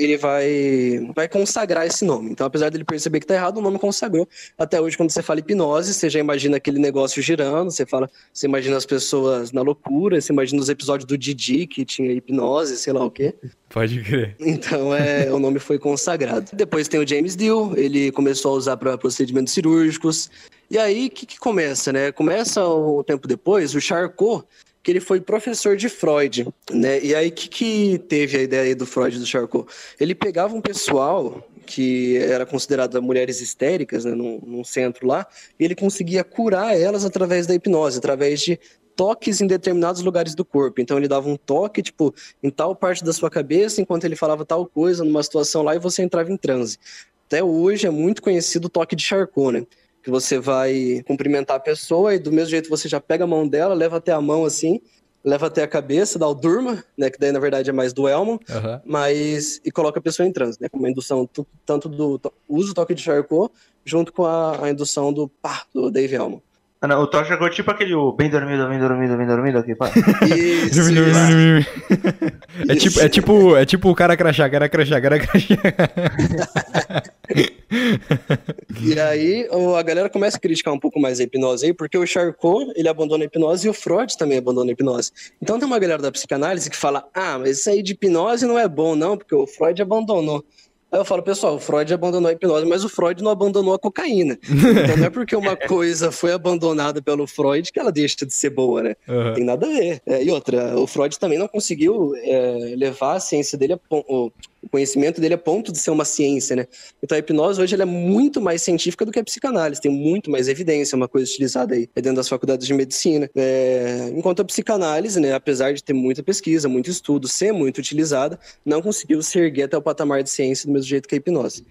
[0.00, 2.30] ele vai vai consagrar esse nome.
[2.30, 4.28] Então, apesar dele perceber que tá errado, o nome consagrou.
[4.58, 8.46] Até hoje quando você fala hipnose, você já imagina aquele negócio girando, você fala, você
[8.46, 12.92] imagina as pessoas na loucura, você imagina os episódios do Didi que tinha hipnose, sei
[12.92, 13.34] lá o quê.
[13.72, 14.36] Pode crer.
[14.38, 16.50] Então, é, o nome foi consagrado.
[16.52, 20.30] Depois tem o James Deal, ele começou a usar para procedimentos cirúrgicos.
[20.70, 22.12] E aí, o que, que começa, né?
[22.12, 24.44] Começa o tempo depois, o Charcot,
[24.82, 27.02] que ele foi professor de Freud, né?
[27.02, 29.66] E aí, o que, que teve a ideia do Freud do Charcot?
[29.98, 35.26] Ele pegava um pessoal que era considerado mulheres histéricas, né, num, num, centro lá,
[35.58, 38.58] e ele conseguia curar elas através da hipnose, através de
[38.96, 40.80] toques em determinados lugares do corpo.
[40.80, 44.44] Então ele dava um toque, tipo, em tal parte da sua cabeça, enquanto ele falava
[44.44, 46.78] tal coisa numa situação lá e você entrava em transe.
[47.26, 49.66] Até hoje é muito conhecido o toque de Charcot, né?
[50.02, 53.46] Que você vai cumprimentar a pessoa e do mesmo jeito você já pega a mão
[53.48, 54.80] dela, leva até a mão assim,
[55.24, 57.08] leva até a cabeça, dá o durma, né?
[57.08, 58.80] Que daí na verdade é mais do Elmo, uhum.
[58.84, 60.68] mas e coloca a pessoa em transe, né?
[60.68, 61.28] Com uma indução
[61.64, 63.52] tanto do uso do toque de Charcot
[63.84, 66.42] junto com a, a indução do pá, do Dave Elmo.
[66.82, 69.72] Ah, não, o Thor jogou tipo aquele o bem dormido, bem dormido, bem dormido aqui,
[69.72, 69.88] pá.
[70.26, 70.98] Isso, isso.
[72.68, 75.54] é, tipo, é tipo, é tipo o cara crachá, cara crachá, cara crachá.
[78.82, 82.04] e aí a galera começa a criticar um pouco mais a hipnose aí, porque o
[82.04, 85.12] Charcot, ele abandona a hipnose e o Freud também abandona a hipnose.
[85.40, 88.58] Então tem uma galera da psicanálise que fala, ah, mas isso aí de hipnose não
[88.58, 90.44] é bom não, porque o Freud abandonou.
[90.92, 93.78] Aí eu falo, pessoal, o Freud abandonou a hipnose, mas o Freud não abandonou a
[93.78, 94.38] cocaína.
[94.42, 98.50] Então não é porque uma coisa foi abandonada pelo Freud que ela deixa de ser
[98.50, 98.94] boa, né?
[99.08, 99.32] Uhum.
[99.32, 100.02] Tem nada a ver.
[100.04, 104.30] É, e outra, o Freud também não conseguiu é, levar a ciência dele a, o,
[104.62, 106.66] o conhecimento dele a ponto de ser uma ciência, né?
[107.02, 110.48] Então a hipnose hoje é muito mais científica do que a psicanálise, tem muito mais
[110.48, 113.28] evidência, uma coisa utilizada aí dentro das faculdades de medicina.
[113.34, 114.10] É...
[114.14, 118.80] Enquanto a psicanálise, né, apesar de ter muita pesquisa, muito estudo, ser muito utilizada, não
[118.80, 121.64] conseguiu se erguer até o patamar de ciência do mesmo jeito que a hipnose.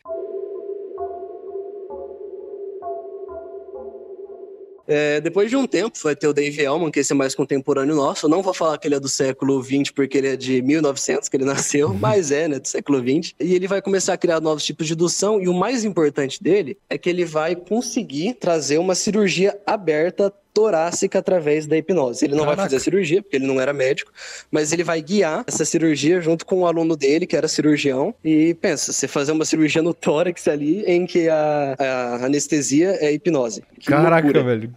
[4.93, 7.95] É, depois de um tempo, vai ter o Dave Elman, que esse é mais contemporâneo
[7.95, 8.25] nosso.
[8.25, 11.29] Eu não vou falar que ele é do século XX, porque ele é de 1900
[11.29, 11.97] que ele nasceu, uhum.
[11.97, 13.33] mas é, né, do século XX.
[13.39, 16.77] E ele vai começar a criar novos tipos de indução, e o mais importante dele
[16.89, 22.25] é que ele vai conseguir trazer uma cirurgia aberta torácica através da hipnose.
[22.25, 22.55] Ele não Caraca.
[22.55, 24.11] vai fazer a cirurgia, porque ele não era médico,
[24.49, 28.13] mas ele vai guiar essa cirurgia junto com o aluno dele, que era cirurgião.
[28.23, 33.11] E pensa, você fazer uma cirurgia no tórax ali, em que a, a anestesia é
[33.11, 33.63] hipnose.
[33.79, 34.43] Que Caraca, loucura.
[34.43, 34.73] velho.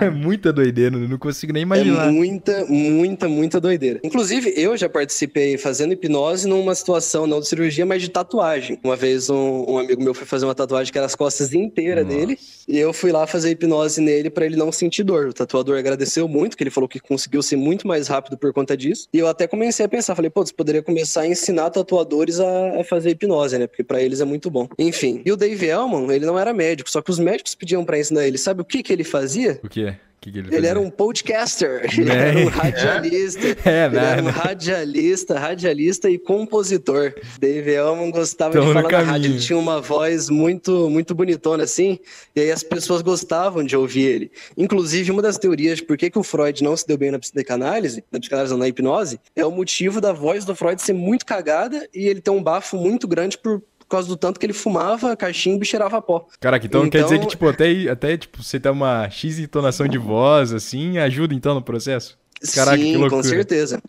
[0.00, 2.08] É muita doideira, eu não consigo nem imaginar.
[2.08, 4.00] É muita, muita, muita doideira.
[4.02, 8.78] Inclusive, eu já participei fazendo hipnose numa situação não de cirurgia, mas de tatuagem.
[8.82, 12.06] Uma vez um, um amigo meu foi fazer uma tatuagem que era as costas inteiras
[12.06, 15.28] dele, e eu fui lá fazer hipnose nele pra ele não sentir dor.
[15.28, 18.76] O tatuador agradeceu muito, que ele falou que conseguiu ser muito mais rápido por conta
[18.76, 19.06] disso.
[19.12, 22.80] E eu até comecei a pensar, falei, pô, você poderia começar a ensinar tatuadores a,
[22.80, 23.66] a fazer hipnose, né?
[23.66, 24.66] Porque pra eles é muito bom.
[24.78, 27.98] Enfim, e o Dave Elman, ele não era médico, só que os médicos pediam pra
[27.98, 28.38] ensinar ele.
[28.38, 29.41] Sabe o que que ele fazia?
[29.62, 29.96] O quê?
[30.20, 32.28] Que, que ele Ele era um podcaster, ele Né?
[32.28, 33.40] era um radialista.
[33.68, 34.38] É, Ele era um nada.
[34.38, 37.12] radialista, radialista e compositor.
[37.40, 39.32] Dave Elman gostava Tamo de falar na rádio.
[39.32, 41.98] Ele tinha uma voz muito, muito bonitona assim,
[42.36, 44.30] e aí as pessoas gostavam de ouvir ele.
[44.56, 47.18] Inclusive, uma das teorias de por que, que o Freud não se deu bem na
[47.18, 51.26] psicanálise, na psicanálise não, na hipnose, é o motivo da voz do Freud ser muito
[51.26, 53.60] cagada e ele ter um bafo muito grande por
[53.92, 56.26] causa do tanto que ele fumava cachimbo e cheirava pó.
[56.40, 59.86] Caraca, então, quer dizer que, Então- tipo, até, até tipo, você ter uma X entonação
[59.88, 62.18] de voz, assim, ajuda então no processo?
[62.54, 63.10] Caraca, Sim, que loucura.
[63.10, 63.80] com certeza.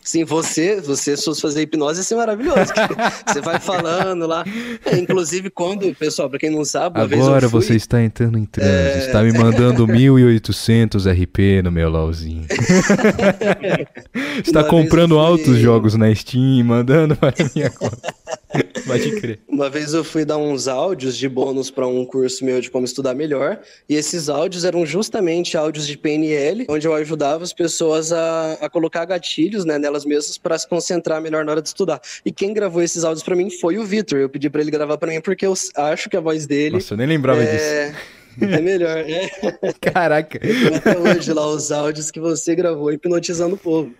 [0.00, 2.72] Sim, você, você, se fosse fazer hipnose, ia ser maravilhoso.
[3.28, 4.42] você vai falando lá.
[4.86, 7.60] É, inclusive, quando, pessoal, pra quem não sabe, uma vez Agora eu fui...
[7.60, 8.98] você está entrando em transe, É.
[9.00, 12.46] está me mandando 1800 RP no meu LOLzinho.
[14.42, 18.14] está Uma comprando fui- altos jogos na Steam mandando para minha conta.
[18.86, 19.38] Pode crer.
[19.48, 22.84] Uma vez eu fui dar uns áudios de bônus para um curso meu de como
[22.84, 28.12] estudar melhor, e esses áudios eram justamente áudios de PNL, onde eu ajudava as pessoas
[28.12, 32.00] a, a colocar gatilhos né, nelas mesmas para se concentrar melhor na hora de estudar.
[32.24, 34.18] E quem gravou esses áudios para mim foi o Vitor.
[34.18, 36.94] Eu pedi para ele gravar para mim porque eu acho que a voz dele Nossa,
[36.94, 37.54] eu nem lembrava disso.
[37.54, 37.94] é,
[38.40, 38.98] é melhor.
[38.98, 39.28] É.
[39.80, 40.40] Caraca.
[40.76, 43.92] Até hoje lá os áudios que você gravou hipnotizando o povo.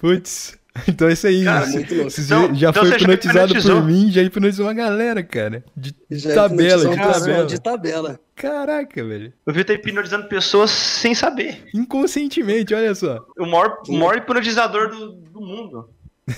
[0.00, 0.58] Putz.
[0.88, 1.44] Então é isso aí.
[1.44, 5.64] Cara, você- você Então- já então foi hipnotizado por mim, já hipnotizou uma galera, cara.
[5.76, 7.46] De Já tabela, de tabela.
[7.46, 8.20] de tabela.
[8.34, 9.32] Caraca, velho.
[9.46, 11.64] Eu vi tá hipnotizando pessoas sem saber.
[11.74, 13.24] Inconscientemente, olha só.
[13.38, 15.88] O maior, o maior hipnotizador do, do mundo.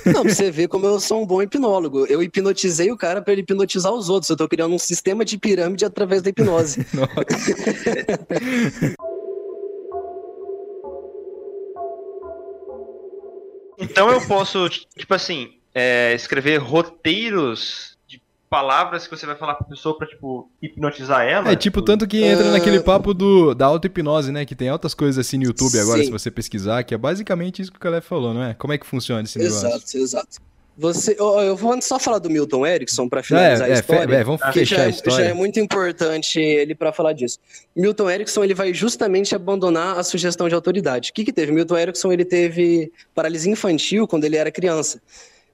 [0.05, 2.05] Não, pra você ver como eu sou um bom hipnólogo.
[2.11, 4.29] Eu hipnotizei o cara pra ele hipnotizar os outros.
[4.29, 6.87] Eu tô criando um sistema de pirâmide através da hipnose.
[13.99, 19.67] Então eu posso, tipo assim, é, escrever roteiros de palavras que você vai falar pra
[19.67, 21.51] pessoa pra, tipo, hipnotizar ela.
[21.51, 22.53] É tipo tanto que entra Ah.
[22.53, 24.45] naquele papo do, da auto-hipnose, né?
[24.45, 26.05] Que tem altas coisas assim no YouTube agora, Sim.
[26.07, 28.55] se você pesquisar, que é basicamente isso que o Caleb falou, não é?
[28.55, 29.67] Como é que funciona esse negócio?
[29.69, 30.39] exato, exato.
[30.81, 33.81] Você, ó, eu vou só falar do Milton Erickson pra É, finalizar a é, fe-
[33.81, 34.15] história.
[34.15, 35.25] é, vamos fechar já, a é- já história.
[35.25, 37.39] é muito importante ele para falar disso.
[37.75, 41.11] Milton Erickson ele vai justamente abandonar a sugestão de autoridade.
[41.11, 41.51] O que, que teve?
[41.51, 45.03] Milton Erickson ele teve paralisia infantil quando ele era criança.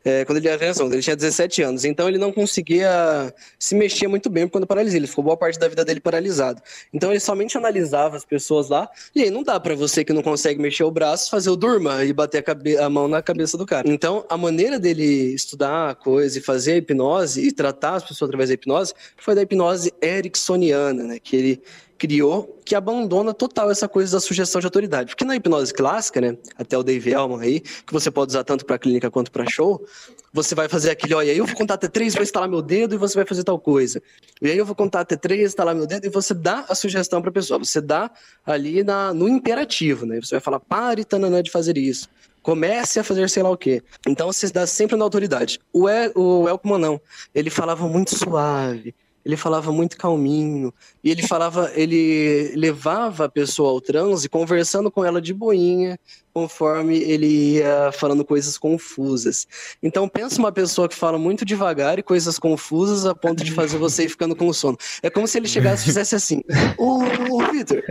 [0.04, 1.84] É, quando ele era quando ele tinha 17 anos.
[1.84, 4.98] Então ele não conseguia se mexer muito bem da paralisia.
[4.98, 6.60] Ele ficou boa parte da vida dele paralisado.
[6.92, 8.88] Então ele somente analisava as pessoas lá.
[9.14, 12.04] E aí não dá pra você que não consegue mexer o braço fazer o durma
[12.04, 13.88] e bater a, a mão na cabeça do cara.
[13.88, 18.28] Então a maneira dele estudar a coisa e fazer a hipnose e tratar as pessoas
[18.28, 21.18] através da hipnose foi da hipnose ericksoniana, né?
[21.18, 21.62] Que ele
[21.98, 25.10] criou, que abandona total essa coisa da sugestão de autoridade.
[25.10, 28.64] Porque na hipnose clássica, né, até o Dave Elman aí, que você pode usar tanto
[28.64, 29.84] para clínica quanto para show,
[30.32, 32.98] você vai fazer aquele, olha, eu vou contar até três, vou instalar meu dedo e
[32.98, 34.02] você vai fazer tal coisa.
[34.42, 37.20] E aí eu vou contar até três, instalar meu dedo e você dá a sugestão
[37.20, 37.58] para a pessoa.
[37.58, 38.10] Você dá
[38.44, 40.20] ali na, no imperativo, né?
[40.20, 42.08] Você vai falar, pare, tananã, de fazer isso.
[42.42, 43.82] Comece a fazer sei lá o quê.
[44.06, 45.60] Então você dá sempre na autoridade.
[45.72, 47.00] O, El, o Elkman não.
[47.32, 48.94] Ele falava muito suave.
[49.24, 50.72] Ele falava muito calminho.
[51.02, 55.98] E ele falava, ele levava a pessoa ao transe, conversando com ela de boinha,
[56.32, 59.46] conforme ele ia falando coisas confusas.
[59.82, 63.78] Então pensa uma pessoa que fala muito devagar e coisas confusas a ponto de fazer
[63.78, 64.76] você ir ficando com sono.
[65.02, 66.42] É como se ele chegasse e fizesse assim:
[66.76, 66.98] Ô,
[67.30, 67.82] ô Vitor,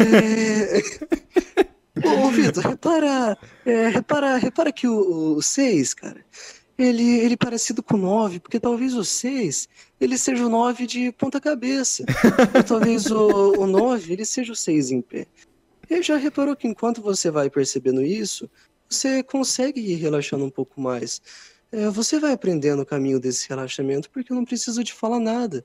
[0.00, 0.82] é...
[2.04, 6.24] Ô, Vitor, repara, é, repara, repara que o 6, cara,
[6.82, 9.68] ele, ele parecido com o 9, porque talvez o 6
[10.00, 12.04] ele seja o 9 de ponta cabeça.
[12.54, 15.26] Ou talvez o, o 9 ele seja o 6 em pé.
[15.88, 18.50] E já reparou que enquanto você vai percebendo isso,
[18.88, 21.22] você consegue ir relaxando um pouco mais.
[21.70, 25.64] É, você vai aprendendo o caminho desse relaxamento porque eu não preciso te falar nada.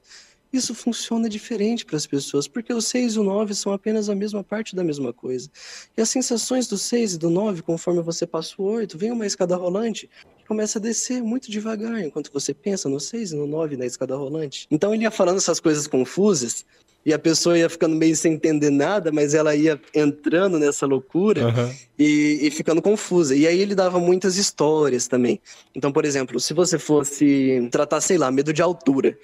[0.58, 4.16] Isso funciona diferente para as pessoas, porque o 6 e o 9 são apenas a
[4.16, 5.50] mesma parte da mesma coisa.
[5.96, 9.26] E as sensações do 6 e do 9, conforme você passa o 8, vem uma
[9.26, 13.48] escada rolante que começa a descer muito devagar, enquanto você pensa no 6 e no
[13.48, 14.68] 9 na escada rolante.
[14.70, 16.66] Então ele ia falando essas coisas confusas,
[17.08, 21.46] e a pessoa ia ficando meio sem entender nada, mas ela ia entrando nessa loucura
[21.46, 21.74] Aham.
[21.98, 23.34] e, e ficando confusa.
[23.34, 25.40] E aí ele dava muitas histórias também.
[25.74, 29.18] Então, por exemplo, se você fosse tratar, sei lá, medo de altura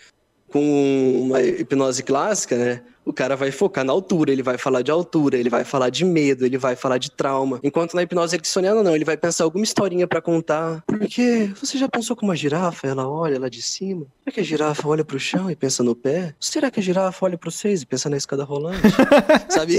[0.54, 2.82] com uma hipnose clássica, né?
[3.06, 6.06] O cara vai focar na altura, ele vai falar de altura, ele vai falar de
[6.06, 7.60] medo, ele vai falar de trauma.
[7.64, 10.82] Enquanto na hipnose ericksoniana, não, ele vai pensar alguma historinha pra contar.
[10.88, 14.06] Porque você já pensou como a girafa, ela olha lá de cima?
[14.24, 16.34] Será que a girafa olha pro chão e pensa no pé?
[16.40, 18.82] Será que a girafa olha pro seis e pensa na escada rolante?
[19.50, 19.78] Sabe?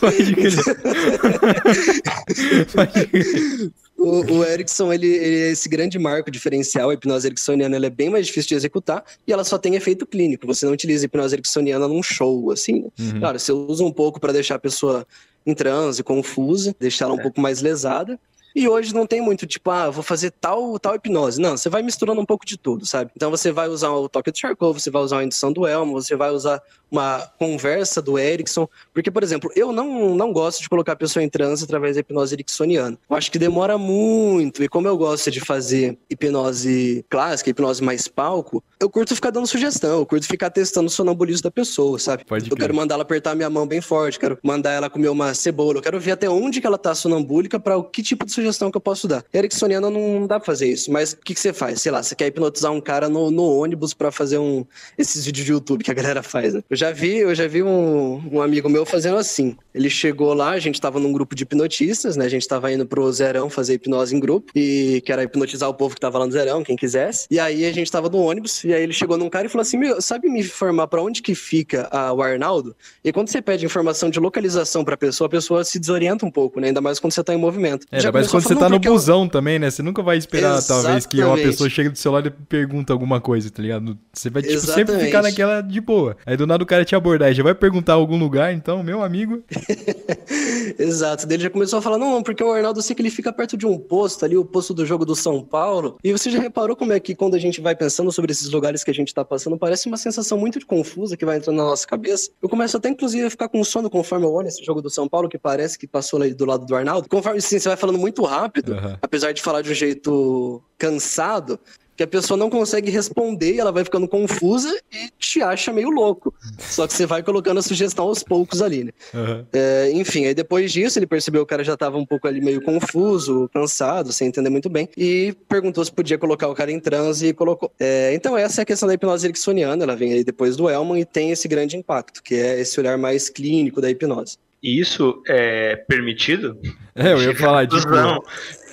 [0.00, 0.52] Pode crer.
[2.72, 3.72] Pode crer.
[3.98, 6.90] O, o Erickson, ele, ele é esse grande marco diferencial.
[6.90, 10.06] A hipnose ericksoniana ela é bem mais difícil de executar e ela só tem efeito
[10.06, 10.46] clínico.
[10.46, 12.82] Você não utiliza a hipnose ericksoniana num show, assim.
[12.82, 12.90] né?
[12.98, 13.20] Uhum.
[13.20, 15.06] Claro, você usa um pouco para deixar a pessoa
[15.44, 18.18] em transe, confusa, deixar ela um pouco mais lesada.
[18.56, 21.38] E hoje não tem muito, tipo, ah, vou fazer tal, tal hipnose.
[21.38, 23.10] Não, você vai misturando um pouco de tudo, sabe?
[23.14, 25.92] Então você vai usar o toque do Charcot, você vai usar a indução do Elmo,
[25.92, 28.66] você vai usar uma conversa do Erickson.
[28.94, 32.00] Porque, por exemplo, eu não, não gosto de colocar a pessoa em transe através da
[32.00, 32.98] hipnose ericksoniana.
[33.10, 34.64] Eu acho que demora muito.
[34.64, 39.46] E como eu gosto de fazer hipnose clássica, hipnose mais palco, eu curto ficar dando
[39.46, 42.24] sugestão, eu curto ficar testando o sonambulismo da pessoa, sabe?
[42.24, 45.34] Pode eu quero mandar ela apertar minha mão bem forte, quero mandar ela comer uma
[45.34, 48.32] cebola, eu quero ver até onde que ela tá sonambúlica para o que tipo de
[48.32, 49.24] sugestão que eu posso dar.
[49.32, 51.80] Ericksoniana não dá pra fazer isso, mas o que, que você faz?
[51.80, 54.64] Sei lá, você quer hipnotizar um cara no, no ônibus para fazer um
[54.96, 56.62] esses vídeos de YouTube que a galera faz, né?
[56.68, 59.56] Eu já vi, eu já vi um, um amigo meu fazendo assim.
[59.74, 62.24] Ele chegou lá, a gente tava num grupo de hipnotistas, né?
[62.24, 65.74] A gente tava indo pro Zerão fazer hipnose em grupo e que era hipnotizar o
[65.74, 67.26] povo que tava lá no Zerão, quem quisesse.
[67.30, 69.62] E aí a gente tava no ônibus e aí ele chegou num cara e falou
[69.62, 73.40] assim: "Meu, sabe me informar pra onde que fica a, o Arnaldo?" E quando você
[73.42, 76.68] pede informação de localização pra pessoa, a pessoa se desorienta um pouco, né?
[76.68, 77.86] Ainda mais quando você tá em movimento.
[77.90, 79.70] É, Já mas quando você tá "Não, no porque eu- busão também, né?
[79.70, 81.46] Você nunca vai esperar, talvez, que uma Exatamente.
[81.50, 83.98] pessoa chegue do celular e pergunta alguma coisa, tá ligado?
[84.12, 85.06] Você vai, tipo, sempre Exatamente.
[85.06, 86.16] ficar naquela de boa.
[86.26, 89.02] Aí do nada o cara te abordar e já vai perguntar algum lugar, então, meu
[89.02, 89.42] amigo.
[90.78, 91.26] Exato.
[91.30, 93.56] Ele já começou a falar, não, porque o Arnaldo eu sei que ele fica perto
[93.56, 95.96] de um posto ali, o posto do jogo do São Paulo.
[96.02, 98.82] E você já reparou como é que quando a gente vai pensando sobre esses lugares
[98.84, 101.86] que a gente tá passando, parece uma sensação muito confusa que vai entrando na nossa
[101.86, 102.30] cabeça.
[102.42, 105.08] Eu começo até, inclusive, a ficar com sono conforme eu olho esse jogo do São
[105.08, 107.08] Paulo, que parece que passou ali do lado do Arnaldo.
[107.08, 108.98] Conforme assim, você vai falando muito rápido, Aham.
[109.00, 111.58] apesar de falar de um jeito cansado,
[111.96, 115.88] que a pessoa não consegue responder e ela vai ficando confusa e te acha meio
[115.88, 116.34] louco.
[116.58, 118.92] Só que você vai colocando a sugestão aos poucos ali, né?
[119.14, 119.46] Aham.
[119.52, 122.40] É, enfim, aí depois disso ele percebeu que o cara já tava um pouco ali
[122.40, 126.78] meio confuso, cansado, sem entender muito bem, e perguntou se podia colocar o cara em
[126.78, 127.72] transe e colocou.
[127.80, 131.00] É, então essa é a questão da hipnose ericksoniana, ela vem aí depois do Elman
[131.00, 134.36] e tem esse grande impacto, que é esse olhar mais clínico da hipnose.
[134.62, 136.58] E isso é permitido?
[136.94, 138.22] É, eu ia falar, tipo, Não.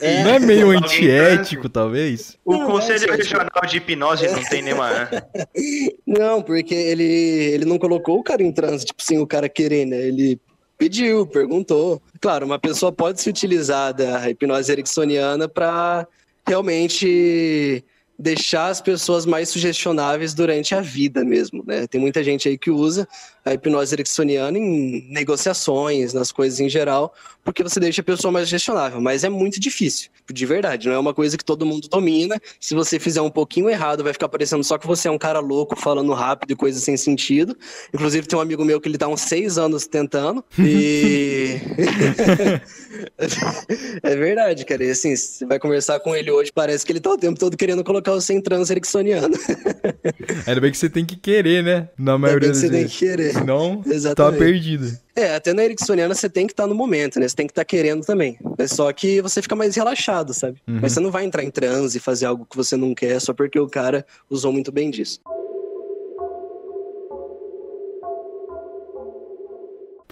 [0.02, 2.38] não é meio antiético, talvez?
[2.46, 3.18] O Não, Conselho não, gente.
[3.18, 5.10] Regional de Hipnose não tem nenhuma.
[6.08, 9.86] Não, porque ele, ele não colocou o cara em transe, tipo, sem o cara querer,
[9.86, 9.98] né?
[9.98, 10.40] Ele
[10.78, 12.02] pediu, perguntou.
[12.22, 16.08] Claro, uma pessoa pode se utilizar da hipnose ericksoniana para
[16.48, 17.84] realmente
[18.18, 21.88] deixar as pessoas mais sugestionáveis durante a vida mesmo, né?
[21.88, 23.08] Tem muita gente aí que usa
[23.44, 28.48] a hipnose ericksoniana em negociações, nas coisas em geral, porque você deixa a pessoa mais
[28.48, 32.40] sugestionável, mas é muito difícil, de verdade, não é uma coisa que todo mundo domina.
[32.60, 35.40] Se você fizer um pouquinho errado, vai ficar parecendo só que você é um cara
[35.40, 37.58] louco falando rápido e coisas sem sentido.
[37.94, 41.58] Inclusive tem um amigo meu que ele tá uns seis anos tentando e
[44.04, 44.84] é verdade, cara.
[44.84, 47.58] E assim, você vai conversar com ele hoje, parece que ele tá o tempo todo
[47.58, 49.36] querendo colocar você em transe ericksoniano.
[50.46, 51.90] Ainda bem que você tem que querer, né?
[51.98, 52.98] Na maioria das você tem vezes.
[52.98, 53.34] que querer.
[53.34, 53.82] Senão,
[54.16, 54.98] tá perdido.
[55.16, 57.28] É, até na ericksoniana você tem que estar no momento, né?
[57.28, 58.38] Você tem que estar querendo também.
[58.58, 60.62] É só que você fica mais relaxado, sabe?
[60.68, 60.80] Uhum.
[60.82, 63.34] Mas você não vai entrar em transe e fazer algo que você não quer só
[63.34, 65.20] porque o cara usou muito bem disso.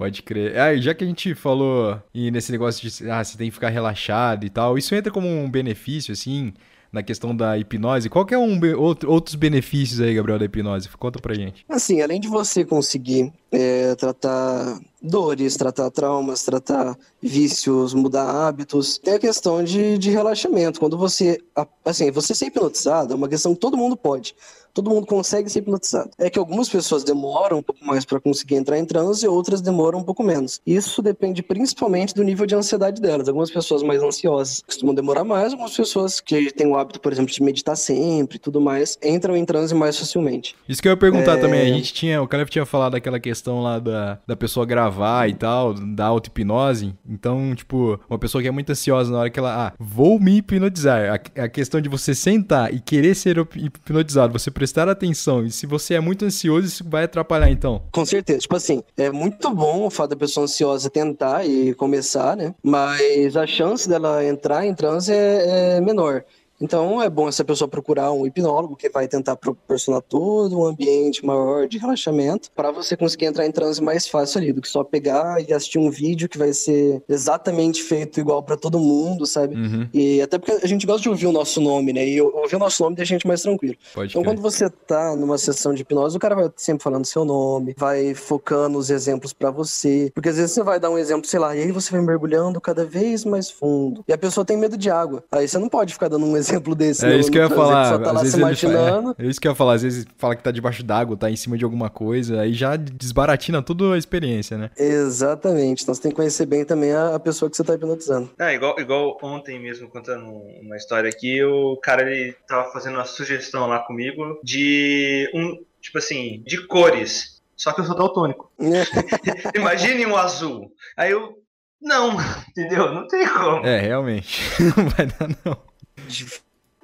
[0.02, 0.58] Pode crer.
[0.58, 3.70] Ah, já que a gente falou e nesse negócio de ah, você tem que ficar
[3.70, 6.54] relaxado e tal, isso entra como um benefício, assim,
[6.92, 8.10] na questão da hipnose.
[8.10, 10.90] Qual que é um outro- outros benefícios aí, Gabriel, da hipnose?
[10.90, 11.66] Conta pra gente.
[11.70, 18.98] Assim, além de você conseguir é, tratar dores, tratar traumas, tratar vícios, mudar hábitos.
[18.98, 20.80] Tem a questão de, de relaxamento.
[20.80, 21.42] Quando você,
[21.84, 24.36] assim, você ser hipnotizado é uma questão que todo mundo pode
[24.74, 26.12] todo mundo consegue ser hipnotizado.
[26.18, 29.62] É que algumas pessoas demoram um pouco mais para conseguir entrar em transe e outras
[29.62, 30.62] demoram um pouco menos.
[30.66, 33.28] Isso depende principalmente do nível de ansiedade delas.
[33.28, 37.32] Algumas pessoas mais ansiosas costumam demorar mais, algumas pessoas que têm o hábito, por exemplo,
[37.32, 40.56] de meditar sempre e tudo mais, entram em transe mais facilmente.
[40.68, 41.42] Isso que eu ia perguntar é...
[41.42, 44.91] também, a gente tinha, o Caleb tinha falado daquela questão lá da, da pessoa gravar
[45.28, 46.94] e tal, da auto-hipnose.
[47.08, 50.38] Então, tipo, uma pessoa que é muito ansiosa na hora que ela, ah, vou me
[50.38, 51.22] hipnotizar.
[51.36, 55.46] A, a questão de você sentar e querer ser hipnotizado, você prestar atenção.
[55.46, 57.82] E se você é muito ansioso, isso vai atrapalhar, então.
[57.92, 58.40] Com certeza.
[58.40, 62.54] Tipo assim, é muito bom o fato da pessoa ansiosa tentar e começar, né?
[62.64, 66.24] Mas a chance dela entrar em transe é, é menor.
[66.62, 71.26] Então é bom essa pessoa procurar um hipnólogo que vai tentar proporcionar todo um ambiente
[71.26, 74.84] maior de relaxamento para você conseguir entrar em transe mais fácil ali do que só
[74.84, 79.56] pegar e assistir um vídeo que vai ser exatamente feito igual para todo mundo, sabe?
[79.56, 79.90] Uhum.
[79.94, 82.08] E até porque a gente gosta de ouvir o nosso nome, né?
[82.08, 83.76] E ouvir o nosso nome deixa a gente mais tranquilo.
[83.94, 84.34] Pode então crer.
[84.34, 88.14] quando você tá numa sessão de hipnose, o cara vai sempre falando seu nome, vai
[88.14, 91.56] focando os exemplos para você, porque às vezes você vai dar um exemplo, sei lá,
[91.56, 94.04] e aí você vai mergulhando cada vez mais fundo.
[94.08, 95.24] E a pessoa tem medo de água.
[95.32, 97.06] Aí você não pode ficar dando um exemplo exemplo desse.
[97.06, 98.00] É isso que eu ia falar.
[98.00, 99.16] Tá às vezes imaginando.
[99.18, 99.74] É, é, isso que eu ia falar.
[99.74, 102.76] Às vezes fala que tá debaixo d'água, tá em cima de alguma coisa, aí já
[102.76, 104.70] desbaratina toda a experiência, né?
[104.78, 105.84] Exatamente.
[105.84, 108.30] Então você tem que conhecer bem também a, a pessoa que você tá hipnotizando.
[108.40, 110.26] É, igual, igual ontem mesmo, contando
[110.62, 115.98] uma história aqui, o cara ele tava fazendo uma sugestão lá comigo de um, tipo
[115.98, 117.42] assim, de cores.
[117.56, 118.52] Só que eu sou daltônico.
[119.56, 120.72] Imagine um azul.
[120.98, 121.42] Aí eu,
[121.82, 122.16] não,
[122.50, 122.94] entendeu?
[122.94, 123.66] Não tem como.
[123.66, 124.42] É, realmente.
[124.60, 125.71] Não vai dar, não.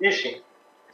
[0.02, 0.42] Ixi,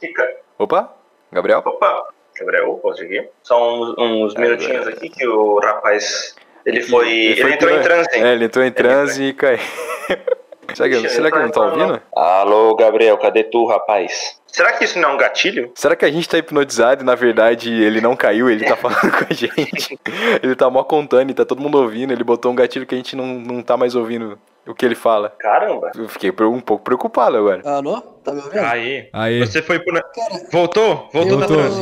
[0.00, 0.36] fica.
[0.58, 0.92] Opa,
[1.30, 1.62] Gabriel?
[1.64, 2.08] Opa,
[2.38, 3.30] Gabriel, posso seguir?
[3.42, 6.34] Só uns, uns é, minutinhos aqui que o rapaz.
[6.66, 7.10] Ele foi.
[7.10, 8.08] Ele, ele entrou em transe.
[8.12, 9.58] É, ele entrou em transe e caiu.
[10.74, 12.02] será que, será que não tá ouvindo?
[12.14, 14.40] Alô, Gabriel, cadê tu, rapaz?
[14.54, 15.72] Será que isso não é um gatilho?
[15.74, 19.10] Será que a gente tá hipnotizado e na verdade ele não caiu, ele tá falando
[19.10, 19.98] com a gente?
[20.40, 22.98] Ele tá mó contando e tá todo mundo ouvindo, ele botou um gatilho que a
[22.98, 25.30] gente não, não tá mais ouvindo o que ele fala.
[25.38, 25.92] Caramba.
[25.94, 27.62] Eu fiquei um pouco preocupado agora.
[27.68, 28.00] Alô?
[28.00, 28.60] Tá me ouvindo?
[28.60, 29.08] Aí.
[29.12, 29.40] Aí.
[29.40, 29.94] Você foi pro.
[29.94, 31.08] Cara, voltou?
[31.12, 31.74] Voltou na trans.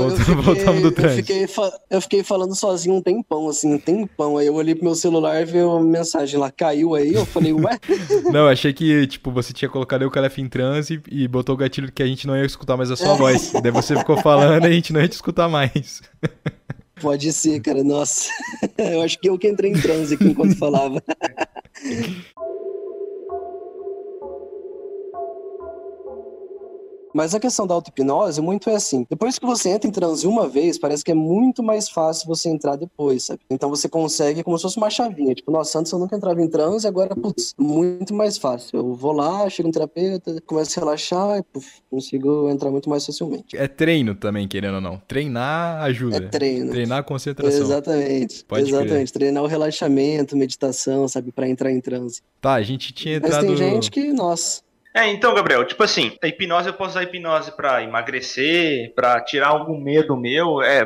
[0.44, 1.12] Voltamos do trans.
[1.12, 1.46] Eu fiquei,
[1.90, 4.36] eu fiquei falando sozinho um tempão, assim, um tempão.
[4.36, 7.14] Aí eu olhei pro meu celular e vi uma mensagem lá, caiu aí.
[7.14, 7.78] Eu falei, ué?
[8.32, 11.92] Não, achei que, tipo, você tinha colocado o Calef em transe e botou o gatilho
[11.92, 13.16] que a gente não ia escutar mais a sua é.
[13.16, 13.52] voz.
[13.52, 16.02] Daí você ficou falando e a gente não ia te escutar mais.
[17.00, 17.82] Pode ser, cara.
[17.82, 18.30] Nossa.
[18.78, 21.02] Eu acho que eu que entrei em transe aqui enquanto falava.
[27.14, 29.06] Mas a questão da auto-hipnose muito é assim.
[29.08, 32.48] Depois que você entra em transe uma vez, parece que é muito mais fácil você
[32.48, 33.40] entrar depois, sabe?
[33.50, 35.34] Então você consegue como se fosse uma chavinha.
[35.34, 38.78] Tipo, nossa, antes eu nunca entrava em transe, agora, putz, muito mais fácil.
[38.78, 43.04] Eu vou lá, chego no terapeuta, começo a relaxar e puf, consigo entrar muito mais
[43.04, 43.56] facilmente.
[43.56, 44.98] É treino também, querendo ou não.
[45.08, 46.16] Treinar ajuda.
[46.16, 46.70] É treino.
[46.70, 47.62] Treinar a concentração.
[47.62, 48.44] Exatamente.
[48.44, 49.12] Pode Exatamente.
[49.12, 49.12] Crer.
[49.12, 51.32] Treinar o relaxamento, meditação, sabe?
[51.32, 52.20] para entrar em transe.
[52.40, 53.46] Tá, a gente tinha entrado...
[53.46, 54.62] Mas tem gente que, nossa...
[54.94, 59.20] É, então, Gabriel, tipo assim, a hipnose eu posso usar a hipnose para emagrecer, para
[59.22, 60.84] tirar algum medo meu, é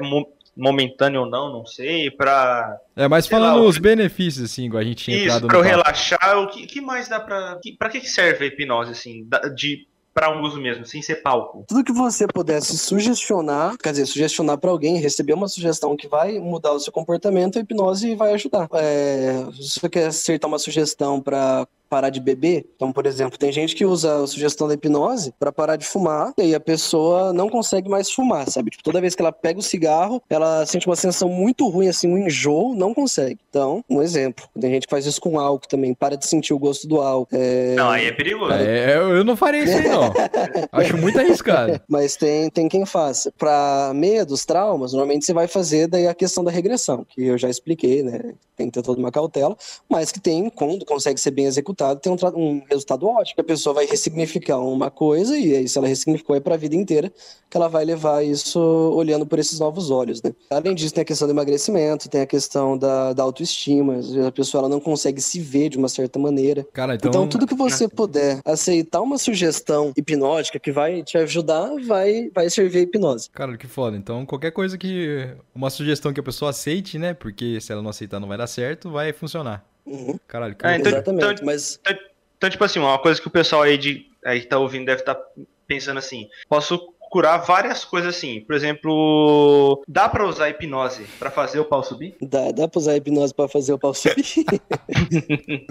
[0.56, 2.78] momentâneo ou não, não sei, pra.
[2.94, 5.62] É, mas falando lá, os benefícios, assim, igual a gente tinha Isso, entrado pra eu
[5.62, 7.58] relaxar, o que, que mais dá pra.
[7.62, 11.66] Que, pra que serve a hipnose, assim, de para um uso mesmo, sem ser palco.
[11.68, 16.38] Tudo que você pudesse sugestionar, quer dizer, sugestionar para alguém, receber uma sugestão que vai
[16.38, 18.66] mudar o seu comportamento, a hipnose vai ajudar.
[18.72, 22.66] É, se você quer acertar uma sugestão para parar de beber.
[22.76, 26.32] Então, por exemplo, tem gente que usa a sugestão da hipnose para parar de fumar
[26.38, 28.70] e aí a pessoa não consegue mais fumar, sabe?
[28.70, 32.08] Tipo, toda vez que ela pega o cigarro, ela sente uma sensação muito ruim, assim,
[32.08, 33.38] um enjoo, não consegue.
[33.48, 34.46] Então, um exemplo.
[34.60, 37.28] Tem gente que faz isso com álcool também, para de sentir o gosto do álcool.
[37.32, 37.74] É...
[37.74, 38.52] Não, aí é perigoso.
[38.52, 40.12] É, eu não faria isso aí, não.
[40.72, 41.80] Acho muito arriscado.
[41.88, 43.32] Mas tem, tem quem faça.
[43.38, 47.48] Para medos, traumas, normalmente você vai fazer daí a questão da regressão, que eu já
[47.48, 48.34] expliquei, né?
[48.56, 49.56] Tem que ter toda uma cautela,
[49.88, 53.40] mas que tem, quando consegue ser bem executado, resultado tem um, um, resultado ótimo.
[53.40, 56.74] A pessoa vai ressignificar uma coisa e aí, se ela ressignificou, é para a vida
[56.74, 57.12] inteira
[57.48, 60.32] que ela vai levar isso olhando por esses novos olhos, né?
[60.50, 64.00] Além disso, tem a questão do emagrecimento, tem a questão da, da autoestima.
[64.26, 66.66] A pessoa ela não consegue se ver de uma certa maneira.
[66.72, 67.08] Cara, então...
[67.08, 72.50] então, tudo que você puder aceitar uma sugestão hipnótica que vai te ajudar, vai, vai
[72.50, 73.30] servir a hipnose.
[73.30, 73.96] Cara, que foda.
[73.96, 75.28] Então, qualquer coisa que.
[75.54, 77.14] Uma sugestão que a pessoa aceite, né?
[77.14, 79.64] Porque se ela não aceitar, não vai dar certo, vai funcionar.
[79.86, 80.18] Uhum.
[80.26, 81.80] Caralho, que é, então, Exatamente, então, mas...
[81.80, 81.98] Então,
[82.36, 85.00] então, tipo assim, uma coisa que o pessoal aí, de, aí que tá ouvindo deve
[85.00, 85.26] estar tá
[85.66, 86.78] pensando assim, posso
[87.10, 88.40] curar várias coisas assim.
[88.40, 92.14] Por exemplo, dá pra usar hipnose pra fazer o pau subir?
[92.20, 94.24] Dá, dá pra usar a hipnose pra fazer o pau subir.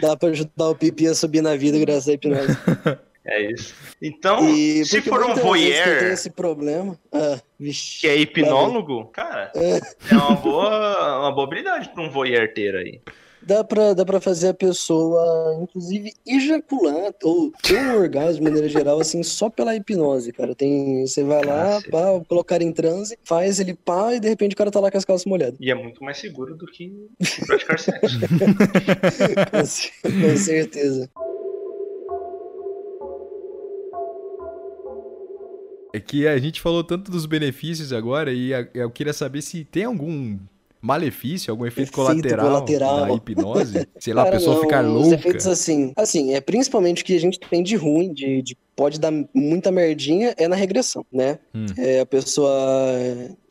[0.00, 2.48] dá pra ajudar o pipi a subir na vida graças à hipnose.
[3.30, 3.74] É isso.
[4.00, 6.98] Então, E se for um quem tem voyeur esse problema.
[7.12, 8.00] Ah, vixe.
[8.00, 13.02] que é hipnólogo, cara, é uma boa, uma boa habilidade pra um voyeur ter aí.
[13.42, 18.68] Dá pra, dá pra fazer a pessoa, inclusive, ejacular ou ter um orgasmo, de maneira
[18.68, 20.54] geral, assim, só pela hipnose, cara.
[20.54, 21.90] Tem, você vai lá, Cacete.
[21.90, 24.98] pá, colocar em transe, faz ele pá, e de repente o cara tá lá com
[24.98, 25.56] as calças molhadas.
[25.60, 27.08] E é muito mais seguro do que
[27.46, 28.18] praticar sexo.
[29.50, 31.10] Com com certeza.
[35.92, 39.84] É que a gente falou tanto dos benefícios agora e eu queria saber se tem
[39.84, 40.38] algum
[40.80, 43.88] malefício, algum efeito, Efeito colateral, da hipnose.
[43.98, 45.14] Sei lá, a Cara, pessoa não, ficar Os louca.
[45.14, 49.00] efeitos assim, assim, é principalmente o que a gente tem de ruim, de, de pode
[49.00, 51.40] dar muita merdinha, é na regressão, né?
[51.52, 51.66] Hum.
[51.76, 52.54] É a pessoa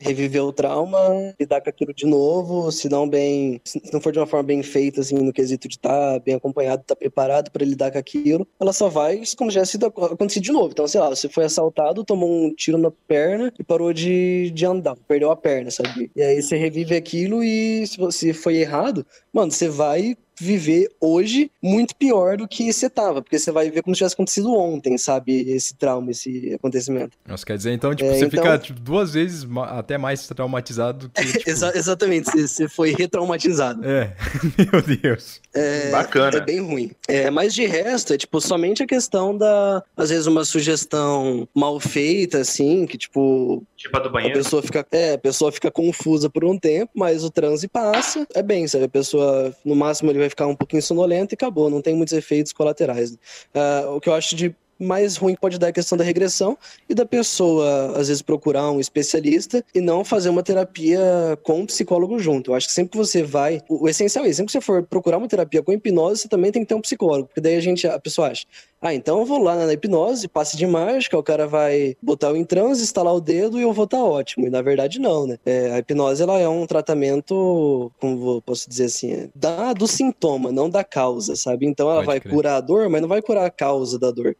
[0.00, 4.18] reviver o trauma, lidar com aquilo de novo, se não bem, se não for de
[4.18, 7.90] uma forma bem feita, assim, no quesito de estar bem acompanhado, estar preparado para lidar
[7.90, 10.70] com aquilo, ela só vai como já se acontecer de novo.
[10.72, 14.64] Então, sei lá, você foi assaltado, tomou um tiro na perna e parou de, de
[14.64, 16.10] andar, perdeu a perna, sabe?
[16.16, 21.50] E aí você revive aquilo e se você foi errado, mano, você vai viver hoje
[21.62, 24.96] muito pior do que você tava, porque você vai viver como se tivesse acontecido ontem,
[24.98, 25.50] sabe?
[25.50, 27.16] Esse trauma, esse acontecimento.
[27.26, 30.26] Nossa, quer dizer, então, tipo, É, você então- fica tipo, duas vezes ma- até mais
[30.28, 31.22] traumatizado do que.
[31.38, 31.50] Tipo...
[31.50, 33.84] Exa- exatamente, você, foi retraumatizado.
[33.84, 34.14] É,
[34.72, 35.40] meu Deus.
[35.54, 36.38] É, Bacana.
[36.38, 36.90] É bem ruim.
[37.08, 41.78] É, mas de resto, é tipo somente a questão da, às vezes, uma sugestão mal
[41.80, 44.36] feita, assim, que tipo, Tipo a do a banheiro.
[44.38, 48.42] pessoa fica, é, a pessoa fica confusa por um tempo, mas o transe passa, é
[48.42, 48.84] bem, sabe?
[48.84, 52.14] A pessoa, no máximo, ele vai ficar um pouquinho sonolenta e acabou, não tem muitos
[52.14, 53.16] efeitos colaterais.
[53.54, 56.56] Ah, o que eu acho de mais ruim pode dar a questão da regressão
[56.88, 61.00] e da pessoa, às vezes, procurar um especialista e não fazer uma terapia
[61.42, 62.50] com um psicólogo junto.
[62.50, 63.60] Eu acho que sempre que você vai.
[63.68, 66.28] O, o essencial é isso, sempre que você for procurar uma terapia com hipnose, você
[66.28, 67.28] também tem que ter um psicólogo.
[67.28, 68.46] Porque daí a gente, a pessoa acha,
[68.80, 72.36] ah, então eu vou lá na hipnose, passe de mágica, o cara vai botar eu
[72.36, 74.46] em transe, instalar o dedo e eu vou estar ótimo.
[74.46, 75.36] E na verdade, não, né?
[75.44, 80.52] É, a hipnose, ela é um tratamento, como posso dizer assim, é, da, do sintoma,
[80.52, 81.66] não da causa, sabe?
[81.66, 82.32] Então ela Pode vai crer.
[82.32, 84.36] curar a dor, mas não vai curar a causa da dor.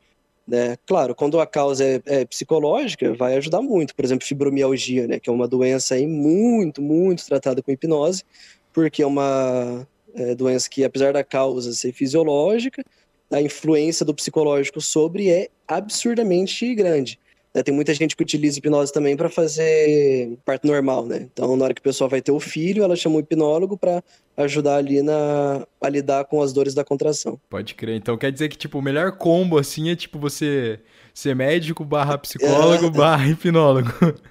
[0.48, 0.78] Né?
[0.86, 3.94] Claro, quando a causa é, é psicológica, vai ajudar muito.
[3.94, 5.20] Por exemplo, fibromialgia, né?
[5.20, 8.24] Que é uma doença aí muito, muito tratada com hipnose,
[8.72, 12.82] porque é uma é, doença que, apesar da causa ser fisiológica,
[13.30, 17.20] a influência do psicológico sobre é absurdamente grande.
[17.58, 17.62] Né?
[17.64, 21.28] Tem muita gente que utiliza hipnose também para fazer parto normal, né?
[21.32, 24.02] Então, na hora que a pessoa vai ter o filho, ela chama o hipnólogo para
[24.36, 27.38] ajudar ali na, a lidar com as dores da contração.
[27.50, 27.96] Pode crer.
[27.96, 30.78] Então quer dizer que, tipo, o melhor combo, assim, é tipo você
[31.12, 33.90] ser médico barra psicólogo barra hipnólogo.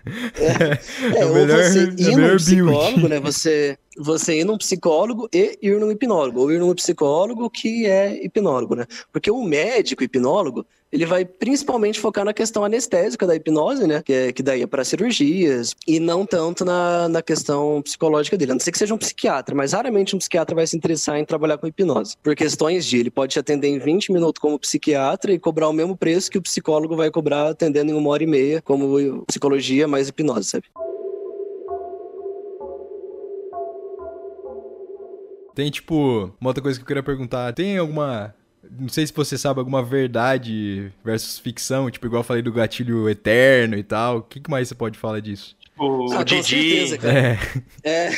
[1.16, 3.10] É, o ou melhor- você é o ir num melhor psicólogo, build.
[3.10, 3.20] né?
[3.28, 8.24] Você, você ir num psicólogo e ir num hipnólogo, ou ir num psicólogo que é
[8.24, 8.86] hipnólogo, né?
[9.12, 14.02] Porque o médico hipnólogo, ele vai principalmente focar na questão anestésica da hipnose, né?
[14.02, 18.52] Que, é, que daí é para cirurgias, e não tanto na, na questão psicológica dele.
[18.52, 21.26] A não ser que seja um psiquiatra, mas raramente um psiquiatra vai se interessar em
[21.26, 22.16] trabalhar com hipnose.
[22.24, 25.74] Por questões de ele pode te atender em 20 minutos como psiquiatra e cobrar o
[25.74, 29.88] mesmo preço que o psicólogo vai cobrar atendendo em uma hora e meia, como psicologia
[29.88, 30.68] mais hipnose, sabe?
[35.58, 37.52] Tem, tipo, uma outra coisa que eu queria perguntar.
[37.52, 38.32] Tem alguma.
[38.80, 43.10] Não sei se você sabe alguma verdade versus ficção, tipo, igual eu falei do gatilho
[43.10, 44.18] eterno e tal.
[44.18, 45.56] O que, mais você pode falar disso?
[45.60, 47.40] Tipo, Ah, o Didi, certeza, cara.
[47.84, 48.10] É, É,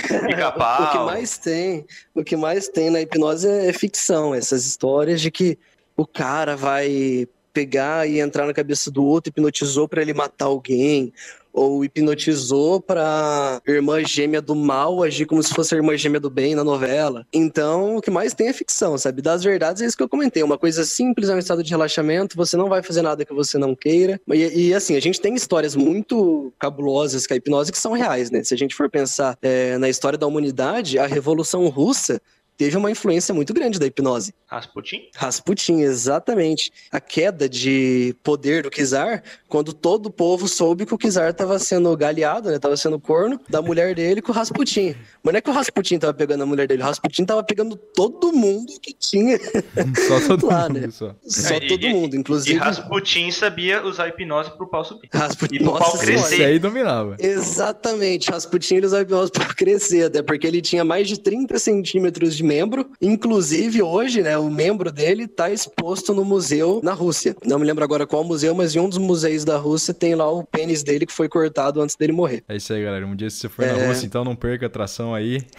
[0.83, 1.85] o que mais tem,
[2.15, 5.57] o que mais tem na hipnose é ficção, essas histórias de que
[5.95, 11.11] o cara vai pegar e entrar na cabeça do outro, hipnotizou pra ele matar alguém,
[11.53, 16.29] ou hipnotizou pra irmã gêmea do mal agir como se fosse a irmã gêmea do
[16.29, 17.25] bem na novela.
[17.33, 19.21] Então, o que mais tem é ficção, sabe?
[19.21, 22.35] Das verdades é isso que eu comentei, uma coisa simples, é um estado de relaxamento,
[22.35, 24.19] você não vai fazer nada que você não queira.
[24.29, 28.31] E, e, assim, a gente tem histórias muito cabulosas com a hipnose que são reais,
[28.31, 28.43] né?
[28.43, 32.21] Se a gente for pensar é, na história da humanidade, a Revolução Russa
[32.59, 34.33] teve uma influência muito grande da hipnose.
[34.45, 35.03] Rasputin?
[35.15, 36.71] Rasputin, exatamente.
[36.91, 41.57] A queda de poder do czar, quando todo o povo soube que o czar estava
[41.57, 42.59] sendo galeado, né?
[42.59, 44.93] Tava sendo corno da mulher dele com o Rasputin.
[45.23, 47.77] Mas não é que o Rasputin tava pegando a mulher dele, o Rasputin tava pegando
[47.77, 49.39] todo mundo que tinha,
[50.07, 50.81] só todo Lá, mundo.
[50.81, 50.89] né?
[50.91, 51.15] Só.
[51.25, 55.07] só E- todo mundo, E inclusive Rasputin sabia usar hipnose pro pau subir.
[55.13, 55.55] Rasputin.
[55.55, 56.33] e pro pau crescer.
[56.35, 57.15] Isso aí dominava.
[57.19, 62.35] Exatamente, Rasputin ele usava hipnose para crescer, até porque ele tinha mais de 30 centímetros
[62.35, 62.89] de membro.
[62.99, 67.35] Inclusive, hoje, né, o membro dele tá exposto no museu na Rússia.
[67.45, 70.29] Não me lembro agora qual museu, mas em um dos museus da Rússia tem lá
[70.31, 72.43] o pênis dele que foi cortado antes dele morrer.
[72.49, 73.05] É isso aí, galera.
[73.05, 73.87] Um dia se você for na É.
[73.87, 75.43] Rússia, então não perca a atração aí.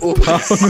[0.00, 0.22] O- no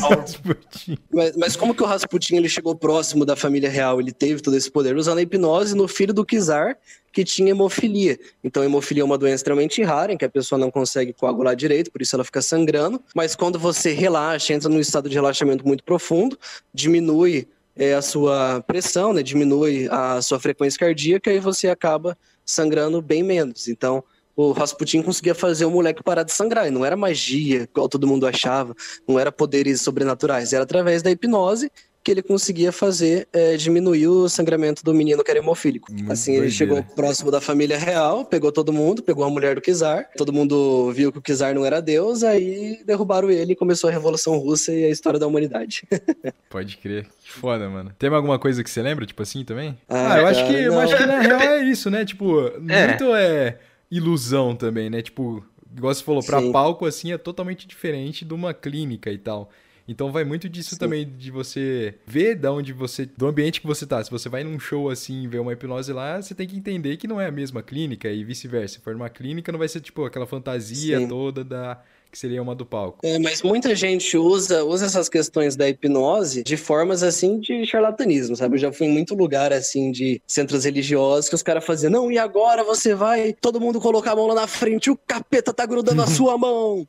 [0.08, 0.96] Rasputin.
[1.12, 4.00] Mas, mas como que o Rasputin ele chegou próximo da família real?
[4.00, 6.76] Ele teve todo esse poder usando a hipnose no filho do czar,
[7.16, 8.18] que tinha hemofilia.
[8.44, 11.90] Então, hemofilia é uma doença extremamente rara, em que a pessoa não consegue coagular direito,
[11.90, 13.02] por isso ela fica sangrando.
[13.14, 16.38] Mas quando você relaxa, entra num estado de relaxamento muito profundo,
[16.74, 19.22] diminui é, a sua pressão, né?
[19.22, 23.66] diminui a sua frequência cardíaca e você acaba sangrando bem menos.
[23.66, 24.04] Então,
[24.36, 26.68] o Rasputin conseguia fazer o moleque parar de sangrar.
[26.68, 28.76] E não era magia, igual todo mundo achava.
[29.08, 30.52] Não era poderes sobrenaturais.
[30.52, 31.72] Era através da hipnose
[32.06, 35.90] que ele conseguia fazer é, diminuir o sangramento do menino que era hemofílico.
[35.92, 39.60] Muito assim, ele chegou próximo da família real, pegou todo mundo, pegou a mulher do
[39.60, 40.08] czar.
[40.16, 43.92] Todo mundo viu que o czar não era deus, aí derrubaram ele e começou a
[43.92, 45.82] Revolução Russa e a história da humanidade.
[46.48, 47.06] Pode crer.
[47.24, 47.92] Que foda, mano.
[47.98, 49.76] Tem alguma coisa que você lembra, tipo assim, também?
[49.88, 50.80] Ah, Ah, eu acho que, eu não.
[50.82, 52.04] acho que na real é isso, né?
[52.04, 52.38] Tipo,
[52.70, 52.86] É.
[52.86, 53.58] muito é
[53.90, 55.02] ilusão também, né?
[55.02, 55.44] Tipo,
[55.76, 56.52] igual você falou, pra Sim.
[56.52, 59.50] palco, assim, é totalmente diferente de uma clínica e tal.
[59.88, 60.78] Então vai muito disso Sim.
[60.78, 63.06] também, de você ver da onde você.
[63.16, 64.02] do ambiente que você tá.
[64.02, 66.96] Se você vai num show assim e vê uma hipnose lá, você tem que entender
[66.96, 68.74] que não é a mesma clínica e vice-versa.
[68.74, 71.08] Se for numa clínica, não vai ser, tipo, aquela fantasia Sim.
[71.08, 71.80] toda da.
[72.10, 72.98] que seria uma do palco.
[73.02, 78.34] É, mas muita gente usa, usa essas questões da hipnose de formas assim de charlatanismo,
[78.34, 78.54] sabe?
[78.56, 82.10] Eu já fui em muito lugar assim de centros religiosos que os caras faziam, não,
[82.10, 85.66] e agora você vai todo mundo colocar a mão lá na frente, o capeta tá
[85.66, 86.86] grudando a sua mão.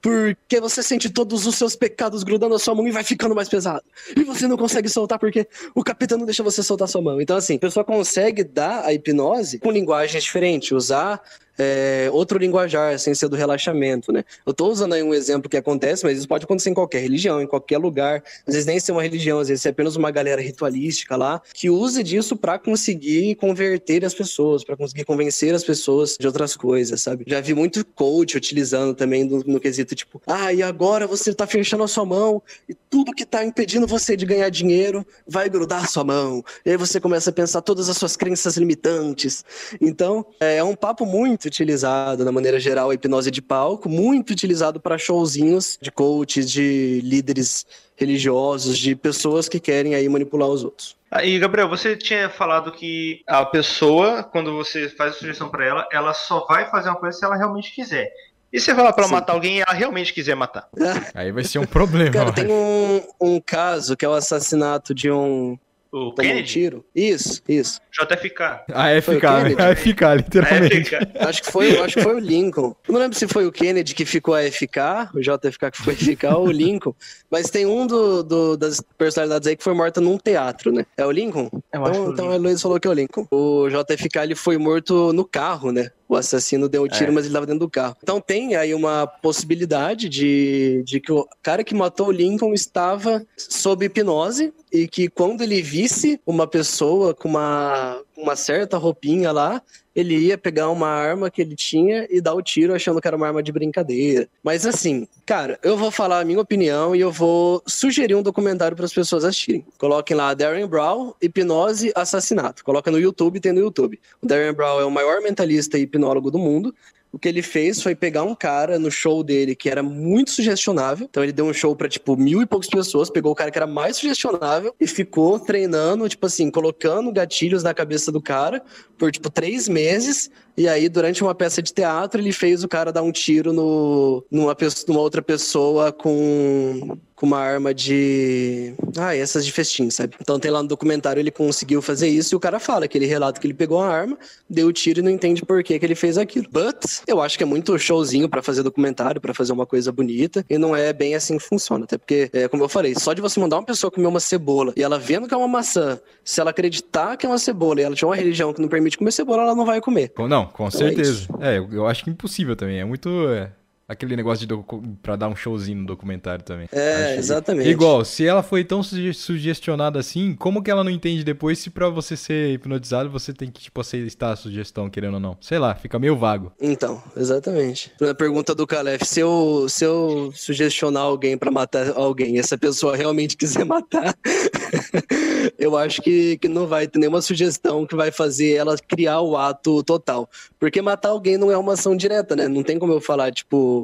[0.00, 3.48] Porque você sente todos os seus pecados grudando a sua mão e vai ficando mais
[3.48, 3.82] pesado.
[4.16, 7.20] E você não consegue soltar porque o capeta não deixa você soltar sua mão.
[7.20, 11.20] Então, assim, a pessoa consegue dar a hipnose com linguagens diferentes, usar
[11.62, 14.24] é, outro linguajar, sem ser do relaxamento, né?
[14.46, 17.42] Eu tô usando aí um exemplo que acontece, mas isso pode acontecer em qualquer religião,
[17.42, 18.24] em qualquer lugar.
[18.46, 21.68] Às vezes nem ser uma religião, às vezes é apenas uma galera ritualística lá, que
[21.68, 27.02] usa disso pra conseguir converter as pessoas, pra conseguir convencer as pessoas de outras coisas,
[27.02, 27.24] sabe?
[27.28, 31.46] Já vi muito coach utilizando também no, no quesito tipo, ah, e agora você tá
[31.46, 35.84] fechando a sua mão e tudo que tá impedindo você de ganhar dinheiro vai grudar
[35.84, 36.42] a sua mão.
[36.64, 39.44] E aí você começa a pensar todas as suas crenças limitantes.
[39.78, 44.30] Então, é, é um papo muito utilizado, na maneira geral, a hipnose de palco, muito
[44.30, 50.64] utilizado para showzinhos de coaches, de líderes religiosos, de pessoas que querem aí manipular os
[50.64, 50.96] outros.
[51.10, 55.88] Aí, Gabriel, você tinha falado que a pessoa, quando você faz a sugestão pra ela,
[55.92, 58.10] ela só vai fazer uma coisa se ela realmente quiser.
[58.52, 59.14] E se você falar pra ela Sim.
[59.14, 60.68] matar alguém e ela realmente quiser matar?
[61.14, 62.10] Aí vai ser um problema.
[62.10, 65.58] Cara, eu tem um, um caso que é o assassinato de um.
[65.92, 66.48] O tomou um Kennedy?
[66.48, 66.84] tiro.
[66.94, 67.80] Isso, isso.
[67.92, 68.42] JFK.
[68.72, 69.62] A Foi o FK, Kennedy?
[69.62, 70.94] a FK, literalmente.
[70.94, 71.18] AFK.
[71.18, 72.74] Acho que foi, acho que foi o Lincoln.
[72.86, 76.26] Eu não lembro se foi o Kennedy que ficou AFK, o JFK que foi FK
[76.36, 76.94] ou o Lincoln.
[77.30, 80.84] Mas tem um do, do- das personalidades aí que foi morta num teatro, né?
[80.96, 81.48] É o Lincoln?
[81.72, 83.26] Eu Então, o então a Luiz falou que é o Lincoln.
[83.30, 85.90] O JFK ele foi morto no carro, né?
[86.08, 87.14] O assassino deu um tiro, É.
[87.14, 87.96] mas ele estava dentro do carro.
[88.02, 93.24] Então tem aí uma possibilidade de, de que o cara que matou o Lincoln estava
[93.36, 97.79] sob hipnose e que quando ele visse uma pessoa com uma,
[98.16, 99.62] uma certa roupinha lá,
[99.94, 103.16] ele ia pegar uma arma que ele tinha e dar o tiro achando que era
[103.16, 104.28] uma arma de brincadeira.
[104.42, 108.76] Mas assim, cara, eu vou falar a minha opinião e eu vou sugerir um documentário
[108.76, 109.64] para as pessoas assistirem.
[109.78, 112.64] Coloquem lá Darren Brown, hipnose, assassinato.
[112.64, 114.00] Coloca no YouTube, tem no YouTube.
[114.22, 116.74] O Darren Brown é o maior mentalista e hipnólogo do mundo.
[117.12, 121.06] O que ele fez foi pegar um cara no show dele que era muito sugestionável.
[121.10, 123.58] Então ele deu um show pra, tipo, mil e poucas pessoas, pegou o cara que
[123.58, 128.62] era mais sugestionável e ficou treinando, tipo assim, colocando gatilhos na cabeça do cara
[128.96, 130.30] por, tipo, três meses.
[130.56, 134.24] E aí, durante uma peça de teatro, ele fez o cara dar um tiro no,
[134.30, 134.56] numa,
[134.86, 138.72] numa outra pessoa com, com uma arma de.
[138.98, 140.14] Ah, essas de festim, sabe?
[140.20, 143.04] Então tem lá no documentário ele conseguiu fazer isso e o cara fala que ele
[143.04, 144.16] relata que ele pegou a arma,
[144.48, 146.46] deu o tiro e não entende por que, que ele fez aquilo.
[146.50, 150.44] But eu acho que é muito showzinho pra fazer documentário, pra fazer uma coisa bonita,
[150.48, 151.84] e não é bem assim que funciona.
[151.84, 154.72] Até porque, é, como eu falei, só de você mandar uma pessoa comer uma cebola
[154.74, 157.84] e ela vendo que é uma maçã, se ela acreditar que é uma cebola e
[157.84, 160.08] ela tiver uma religião que não permite comer cebola, ela não vai comer.
[160.10, 161.12] Com- Não, com Então é certeza.
[161.12, 161.28] isso.
[161.40, 162.80] É, eu, acho que impossível também.
[162.80, 163.08] É muito.
[163.28, 163.50] é,
[163.90, 166.68] aquele negócio de docu- pra dar um showzinho no documentário também.
[166.72, 167.68] É, Acho- exatamente.
[167.68, 171.70] Igual, se ela foi tão suge- sugestionada assim, como que ela não entende depois se
[171.70, 175.36] pra você ser hipnotizado você tem que, tipo, aceitar a sugestão, querendo ou não?
[175.40, 176.52] Sei lá, fica meio vago.
[176.60, 177.92] Então, exatamente.
[178.00, 182.56] Na pergunta do Calef, se eu, se eu sugestionar alguém pra matar alguém e essa
[182.56, 184.14] pessoa realmente quiser matar,
[185.58, 189.36] eu acho que, que não vai ter nenhuma sugestão que vai fazer ela criar o
[189.36, 190.28] ato total.
[190.58, 192.46] Porque matar alguém não é uma ação direta, né?
[192.48, 193.79] Não tem como eu falar, tipo,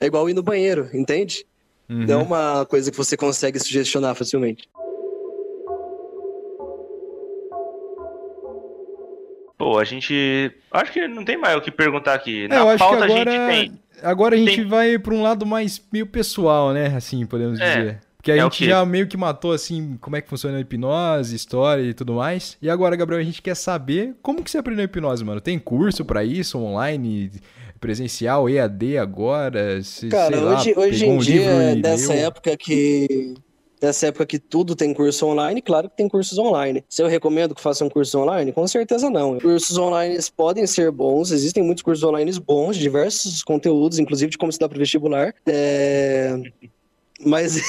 [0.00, 1.44] é igual ir no banheiro, entende?
[1.88, 2.04] Uhum.
[2.06, 4.68] Não é uma coisa que você consegue sugestionar facilmente.
[9.56, 10.52] Pô, a gente.
[10.70, 12.44] Acho que não tem mais o que perguntar aqui.
[12.44, 13.80] É, Na eu acho que pauta a agora, gente tem.
[14.02, 16.94] agora a gente tem- vai pra um lado mais meio pessoal, né?
[16.96, 17.76] Assim, podemos É.
[17.76, 18.00] dizer.
[18.18, 20.60] Porque a É o gente já meio que matou, assim, como é que funciona a
[20.60, 22.56] hipnose, história e tudo mais.
[22.60, 25.40] E agora, Gabriel, a gente quer saber como que você aprendeu hipnose, mano.
[25.40, 27.30] Tem curso pra isso, online,
[27.78, 29.82] presencial, EAD agora?
[29.82, 32.26] Se, Cara, sei lá, hoje, hoje em um dia, dessa leu?
[32.26, 33.34] época que.
[33.80, 36.84] Dessa época que tudo tem curso online, claro que tem cursos online.
[36.88, 38.50] Se eu recomendo que façam curso online?
[38.50, 39.38] Com certeza não.
[39.38, 44.50] Cursos online podem ser bons, existem muitos cursos online bons, diversos conteúdos, inclusive de como
[44.52, 45.32] se dá para vestibular.
[45.46, 46.36] É...
[47.24, 47.60] Mas,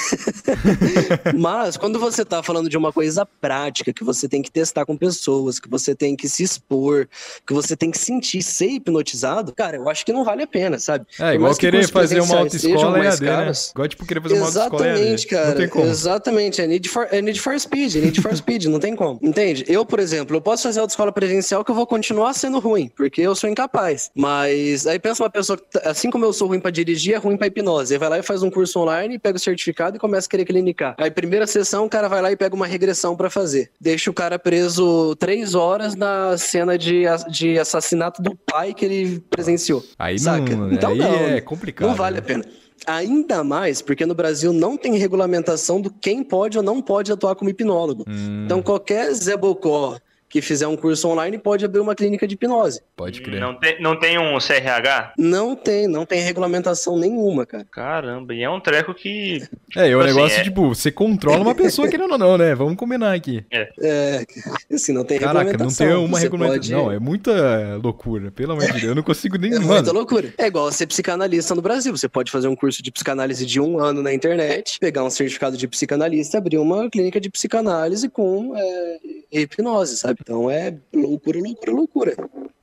[1.35, 4.95] mas quando você tá falando de uma coisa prática, que você tem que testar com
[4.95, 7.07] pessoas, que você tem que se expor,
[7.45, 10.77] que você tem que sentir, ser hipnotizado, cara, eu acho que não vale a pena,
[10.77, 11.05] sabe?
[11.19, 13.27] É, igual que querer fazer uma autoescola EAD, né?
[13.27, 14.87] caros, Igual, tipo, querer fazer uma autoescola.
[14.87, 15.49] Exatamente, cara.
[15.49, 15.85] Não tem como.
[15.85, 16.61] Exatamente.
[16.61, 19.19] É need, for, é need for speed, é need for speed, não tem como.
[19.21, 19.65] Entende?
[19.67, 23.21] Eu, por exemplo, eu posso fazer autoescola presencial que eu vou continuar sendo ruim, porque
[23.21, 24.11] eu sou incapaz.
[24.15, 27.35] Mas aí pensa uma pessoa tá- assim como eu sou ruim pra dirigir, é ruim
[27.35, 27.93] pra hipnose.
[27.93, 30.45] Aí vai lá e faz um curso online, pega o certificado e começa a querer
[30.45, 30.95] clinicar.
[30.97, 33.71] Aí, primeira sessão, o cara vai lá e pega uma regressão pra fazer.
[33.79, 39.19] Deixa o cara preso três horas na cena de, de assassinato do pai que ele
[39.29, 39.83] presenciou.
[39.97, 40.55] Aí Saca?
[40.55, 41.87] não, Então aí não, é complicado.
[41.87, 42.19] Não vale né?
[42.19, 42.45] a pena.
[42.85, 47.35] Ainda mais porque no Brasil não tem regulamentação do quem pode ou não pode atuar
[47.35, 48.05] como hipnólogo.
[48.07, 49.97] Hum, Então qualquer Zé Bocó
[50.29, 52.81] que fizer um curso online pode abrir uma clínica de hipnose.
[52.95, 53.39] pode crer.
[53.41, 55.13] Não tem, não tem um CRH?
[55.17, 57.65] Não tem, não tem regulamentação nenhuma, cara.
[57.71, 59.41] Caramba, e é um treco que.
[59.75, 62.53] É, e o Assim, negócio, é- tipo, você controla uma pessoa querendo ou não, né?
[62.53, 63.43] Vamos combinar aqui.
[63.51, 64.23] É,
[64.71, 65.87] assim, não tem Caraca, não regulamentação.
[65.87, 66.75] tem uma regulamentação.
[66.77, 68.31] pode- Não, é muita loucura.
[68.31, 69.51] Pelo amor de Deus, eu não consigo nem.
[69.51, 70.33] É mano, muita loucura.
[70.37, 71.95] É igual ser psicanalista no Brasil.
[71.95, 75.57] Você pode fazer um curso de psicanálise de um ano na internet, pegar um certificado
[75.57, 78.97] de psicanalista, abrir uma clínica de psicanálise com é,
[79.31, 80.18] hipnose, sabe?
[80.21, 82.15] Então é loucura, loucura, loucura.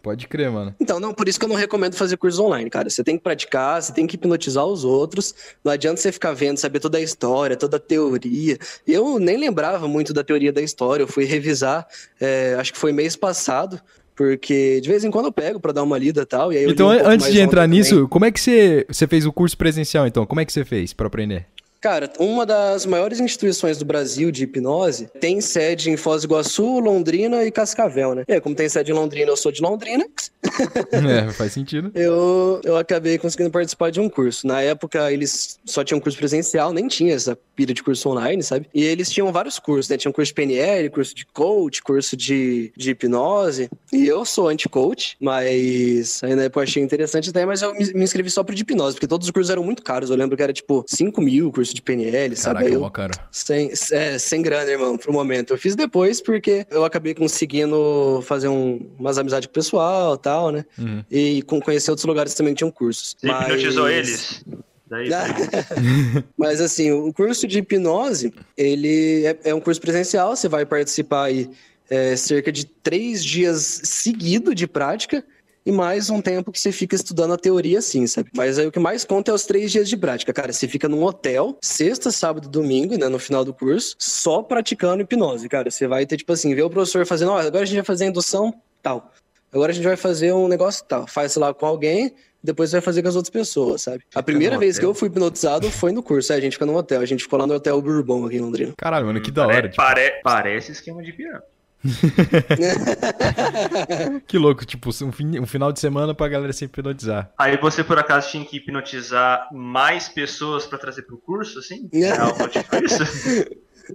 [0.02, 0.74] pode crer, mano.
[0.80, 2.88] Então, não, por isso que eu não recomendo fazer curso online, cara.
[2.88, 5.34] Você tem que praticar, você tem que hipnotizar os outros.
[5.64, 8.58] Não adianta você ficar vendo, saber toda a história, toda a teoria.
[8.86, 11.02] Eu nem lembrava muito da teoria da história.
[11.02, 11.86] Eu fui revisar,
[12.20, 13.80] é, acho que foi mês passado,
[14.14, 16.52] porque de vez em quando eu pego pra dar uma lida e tal.
[16.52, 17.78] E aí Então, um antes de entrar também.
[17.80, 20.24] nisso, como é que você, você fez o curso presencial, então?
[20.24, 21.46] Como é que você fez pra aprender?
[21.80, 26.78] Cara, uma das maiores instituições do Brasil de hipnose tem sede em Foz do Iguaçu,
[26.78, 28.24] Londrina e Cascavel, né?
[28.26, 30.04] É, como tem sede em Londrina, eu sou de Londrina,
[30.92, 31.90] é, faz sentido.
[31.94, 34.46] eu, eu acabei conseguindo participar de um curso.
[34.46, 38.68] Na época, eles só tinham curso presencial, nem tinha essa pira de curso online, sabe?
[38.74, 39.96] E eles tinham vários cursos, né?
[39.96, 43.68] Tinha curso de PNL, curso de coach, curso de, de hipnose.
[43.92, 47.92] E eu sou anti-coach, mas aí na época eu achei interessante até, mas eu me,
[47.94, 50.10] me inscrevi só pro de hipnose, porque todos os cursos eram muito caros.
[50.10, 52.54] Eu lembro que era tipo 5 mil curso de PNL, sabe?
[52.54, 53.12] Caraca, Aí é eu- mó caro.
[53.30, 55.52] sem, é, sem grana, irmão, pro momento.
[55.52, 60.18] Eu fiz depois porque eu acabei conseguindo fazer um- umas amizades com o pessoal e
[60.18, 60.64] tal, né?
[60.78, 61.04] Uhum.
[61.10, 63.16] E com, conhecer outros lugares que também tinham cursos.
[63.18, 64.44] Você hipnotizou eles?
[64.88, 65.08] Daí,
[66.38, 71.24] Mas assim, o curso de hipnose, ele é, é um curso presencial, você vai participar
[71.24, 71.50] aí
[71.90, 75.24] é, cerca de três dias seguido de prática
[75.66, 78.30] e mais um tempo que você fica estudando a teoria assim, sabe?
[78.34, 80.52] Mas aí o que mais conta é os três dias de prática, cara.
[80.52, 85.02] Você fica num hotel, sexta, sábado e domingo, né, no final do curso, só praticando
[85.02, 85.70] hipnose, cara.
[85.70, 88.04] Você vai ter, tipo assim, ver o professor fazendo, ó, agora a gente vai fazer
[88.04, 89.12] a indução tal.
[89.52, 91.06] Agora a gente vai fazer um negócio tal.
[91.06, 94.04] Faz, sei lá, com alguém, depois vai fazer com as outras pessoas, sabe?
[94.14, 94.90] A primeira vez que hotel.
[94.90, 96.32] eu fui hipnotizado foi no curso.
[96.32, 97.00] É, a gente fica num hotel.
[97.00, 98.72] A gente ficou lá no Hotel Bourbon aqui em Londrina.
[98.76, 99.62] Caralho, mano, que da hora.
[99.68, 101.42] tipo, Pare- Parece esquema de pirâmide.
[104.26, 107.30] que louco, tipo, um, fin- um final de semana pra galera se hipnotizar.
[107.38, 111.88] Aí você, por acaso, tinha que hipnotizar mais pessoas pra trazer pro curso, assim?
[111.92, 113.02] É algo tipo isso?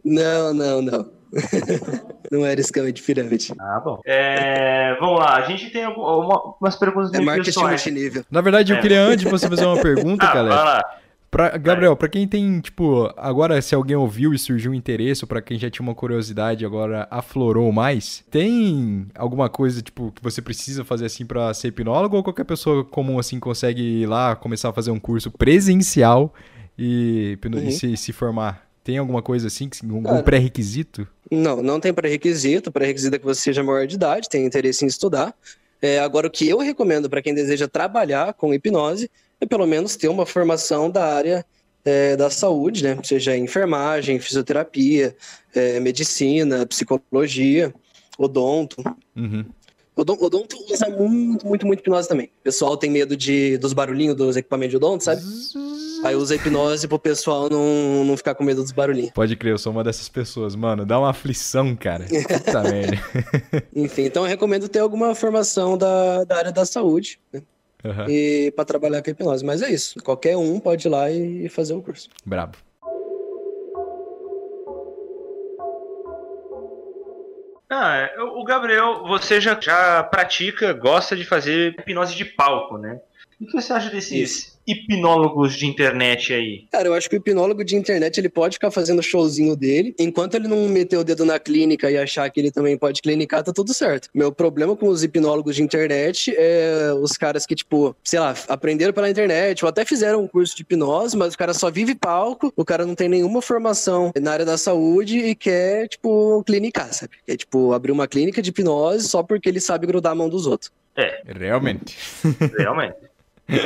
[0.03, 1.11] Não, não, não.
[2.31, 3.53] não era esquema de pirâmide.
[3.59, 3.99] Ah, bom.
[4.05, 7.85] É, vamos lá, a gente tem algum- uma- umas perguntas É meio marketing pessoais.
[7.85, 8.25] multinível.
[8.29, 8.81] Na verdade, eu É.
[8.81, 10.55] queria, antes de você fazer uma pergunta, Ah, galera.
[10.55, 10.81] vai lá.
[11.31, 15.27] Pra, Gabriel, pra quem tem, tipo, agora se alguém ouviu e surgiu um interesse, ou
[15.29, 20.21] pra quem já tinha uma curiosidade e agora aflorou mais, tem alguma coisa, tipo, que
[20.21, 24.35] você precisa fazer assim pra ser hipnólogo ou qualquer pessoa comum assim consegue ir lá
[24.35, 26.33] começar a fazer um curso presencial
[26.77, 27.71] e, hipno- e Uhum.
[27.71, 28.67] se, se formar?
[28.83, 31.07] Tem alguma coisa assim, algum pré-requisito?
[31.31, 32.71] Não, não tem pré-requisito.
[32.71, 35.33] O pré-requisito é que você seja maior de idade, tenha interesse em estudar.
[35.81, 39.09] É, agora, o que eu recomendo para quem deseja trabalhar com hipnose
[39.41, 41.45] é pelo menos ter uma formação da área
[41.83, 42.97] é, da saúde, né?
[43.03, 45.15] Seja enfermagem, fisioterapia,
[45.55, 47.73] é, medicina, psicologia,
[48.17, 48.77] odonto.
[49.15, 49.43] Uhum.
[49.95, 52.27] Odon- Odonto usa muito, muito, muito hipnose também.
[52.27, 55.21] O pessoal tem medo de, dos barulhinhos dos equipamentos de odonto, sabe?
[56.05, 59.11] Aí usa hipnose pro pessoal não, não ficar com medo dos barulhinhos.
[59.11, 60.85] Pode crer, eu sou uma dessas pessoas, mano.
[60.85, 62.05] Dá uma aflição, cara.
[62.05, 62.97] Puta merda.
[63.75, 67.41] Enfim, então eu recomendo ter alguma formação da, da área da saúde, né?
[67.83, 68.05] Aham.
[68.09, 69.45] E para trabalhar com a hipnose.
[69.45, 70.01] Mas é isso.
[70.03, 72.09] Qualquer um pode ir lá e fazer o curso.
[72.25, 72.57] Brabo.
[77.69, 82.99] Ah, é, o Gabriel, você já, já pratica, gosta de fazer hipnose de palco, né?
[83.39, 86.65] O que você acha desses hipnólogos de internet aí?
[86.71, 90.35] Cara, eu acho que o hipnólogo de internet ele pode ficar fazendo showzinho dele, enquanto
[90.35, 93.51] ele não meter o dedo na clínica e achar que ele também pode clinicar, tá
[93.51, 94.09] tudo certo.
[94.13, 98.93] Meu problema com os hipnólogos de internet é os caras que, tipo, sei lá, aprenderam
[98.93, 102.53] pela internet, ou até fizeram um curso de hipnose, mas o cara só vive palco,
[102.55, 107.13] o cara não tem nenhuma formação na área da saúde e quer, tipo, clinicar, sabe?
[107.25, 110.45] Quer, tipo, abrir uma clínica de hipnose só porque ele sabe grudar a mão dos
[110.45, 110.71] outros.
[110.95, 111.95] É, Realmente.
[112.57, 112.95] realmente.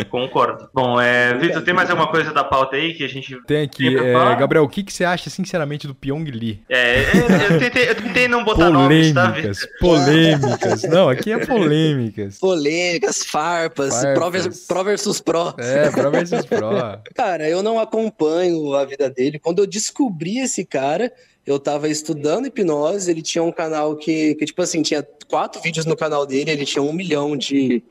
[0.10, 0.70] Concordo.
[0.74, 3.38] Bom, é, Vitor, tem mais alguma coisa da pauta aí que a gente.
[3.46, 4.14] Tem aqui, é?
[4.36, 6.62] Gabriel, o que, que você acha, sinceramente, do Pyong Lee?
[6.70, 7.04] É, é,
[7.50, 9.54] eu, tentei, eu tentei não botar nomes, tá, Vitor?
[9.80, 10.84] Polêmicas, polêmicas.
[10.84, 12.40] Não, aqui é polêmicas.
[12.40, 14.14] Polêmicas, farpas, Farpas.
[14.14, 15.54] Pro, vers- pro versus pro.
[15.58, 16.70] É, pro versus pro.
[17.14, 19.40] Cara, eu não acompanho a vida dele.
[19.40, 21.12] Quando eu descobri esse cara,
[21.46, 23.10] eu tava estudando hipnose.
[23.10, 26.52] Ele tinha um canal que, que tipo assim, tinha quatro vídeos no canal dele.
[26.52, 27.84] Ele tinha um milhão de,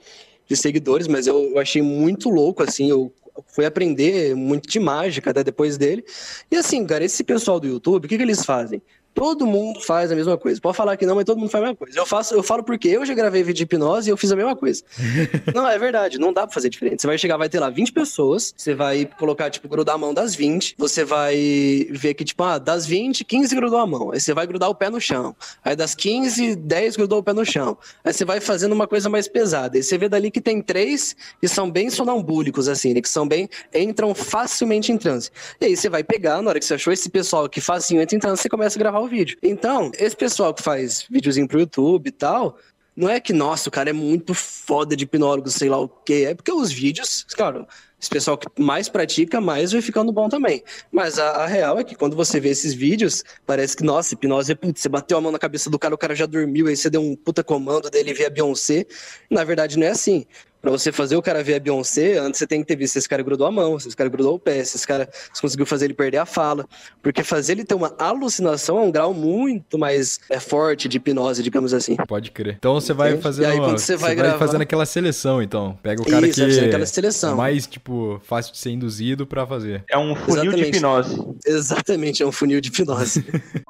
[0.49, 2.89] de seguidores, mas eu, eu achei muito louco, assim.
[2.89, 3.13] Eu
[3.49, 6.05] fui aprender muito de mágica até depois dele.
[6.51, 8.81] E assim, cara, esse pessoal do YouTube, o que, que eles fazem?
[9.15, 10.61] Todo mundo faz a mesma coisa.
[10.61, 11.99] Pode falar que não, mas todo mundo faz a mesma coisa.
[11.99, 14.37] Eu faço, eu falo porque eu já gravei vídeo de hipnose e eu fiz a
[14.37, 14.83] mesma coisa.
[15.55, 17.01] não, é verdade, não dá pra fazer diferente.
[17.01, 20.13] Você vai chegar, vai ter lá 20 pessoas, você vai colocar, tipo, grudar a mão
[20.13, 24.11] das 20, você vai ver que, tipo, ah, das 20, 15 grudou a mão.
[24.11, 25.35] Aí você vai grudar o pé no chão.
[25.65, 27.79] Aí das 15, 10 grudou o pé no chão.
[28.05, 29.77] Aí você vai fazendo uma coisa mais pesada.
[29.77, 33.01] Aí você vê dali que tem três que são bem sonambúlicos, assim, né?
[33.01, 33.49] Que são bem.
[33.73, 35.31] entram facilmente em transe.
[35.61, 38.17] E aí você vai pegar, na hora que você achou esse pessoal que facinho entra
[38.17, 39.39] em transe, você começa a gravar o vídeo.
[39.43, 42.57] Então, esse pessoal que faz videozinho pro YouTube e tal.
[42.97, 46.27] Não é que, nossa, o cara é muito foda de hipnólogo, sei lá o quê.
[46.29, 47.67] É porque os vídeos, claro,
[48.01, 50.63] esse pessoal que mais pratica, mais vai ficando bom também.
[50.93, 54.53] Mas a, a real é que quando você vê esses vídeos, parece que, nossa, hipnose
[54.53, 56.77] é, putz, você bateu a mão na cabeça do cara, o cara já dormiu, aí
[56.77, 58.87] você deu um puta comando dele ver a Beyoncé.
[59.29, 60.25] Na verdade, não é assim.
[60.65, 63.01] Pra você fazer o cara ver a Beyoncé, antes você tem que ter visto se
[63.01, 65.39] esse cara grudou a mão, se esse cara grudou o pé, se esse cara se
[65.43, 66.67] conseguiu fazer ele perder a fala.
[67.03, 71.43] Porque fazer ele ter uma alucinação é um grau muito mais é, forte de hipnose,
[71.43, 71.97] digamos assim.
[72.09, 72.55] Pode crer.
[72.59, 75.79] Então você vai fazendo, E aí, quando você vai gravar- fazendo aquela seleção, então.
[75.83, 77.33] Pega o cara Isso, que aquela seleção.
[77.33, 79.85] é mais, tipo, fácil de ser induzido pra fazer.
[79.91, 80.77] É um funil de Exatamente.
[80.79, 81.35] hipnose.
[81.47, 83.23] Exatamente, é um funil de hipnose.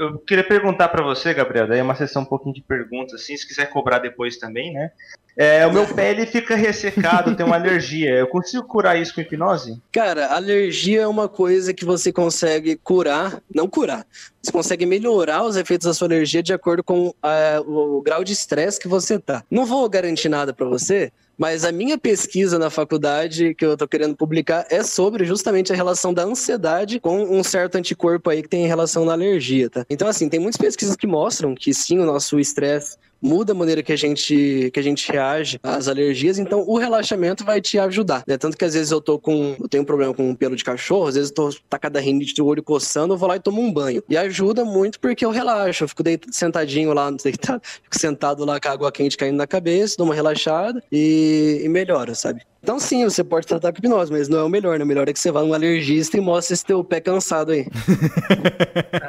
[0.00, 3.36] Eu queria perguntar pra você, Gabriel, daí é uma sessão um pouquinho de perguntas, assim,
[3.36, 4.92] se quiser cobrar depois também, né?
[5.40, 8.10] É, o meu pé ele fica ressecado, tem uma alergia.
[8.10, 9.80] Eu consigo curar isso com hipnose?
[9.90, 14.06] Cara, alergia é uma coisa que você consegue curar, não curar,
[14.42, 18.34] você consegue melhorar os efeitos da sua alergia de acordo com ah, o, grau de
[18.34, 19.42] estresse que você tá.
[19.50, 23.88] Não vou garantir nada pra você, mas a minha pesquisa na faculdade que eu tô
[23.88, 28.48] querendo publicar é sobre justamente a relação da ansiedade com um certo anticorpo aí que
[28.48, 29.86] tem relação na alergia, tá?
[29.88, 33.82] Então, assim, tem muitas pesquisas que mostram que sim, o nosso estresse muda a maneira
[33.82, 38.24] que a gente que a gente reage às alergias, então o relaxamento vai te ajudar,
[38.26, 38.36] né?
[38.36, 40.64] Tanto que às vezes eu tô com eu tenho um problema com um pelo de
[40.64, 43.60] cachorro, às vezes eu tô tacada rinite, o olho coçando, eu vou lá e tomo
[43.60, 44.02] um banho.
[44.08, 48.60] E ajuda muito porque eu relaxo, eu fico deitado, sentadinho lá, deitado, fico sentado lá
[48.60, 52.42] com a água quente caindo na cabeça, dou uma relaxada e, e melhora, sabe?
[52.62, 54.84] Então sim, você pode tratar com hipnose, mas não é o melhor, né?
[54.84, 57.66] O melhor é que você vá num alergista e mostre esse teu pé cansado aí.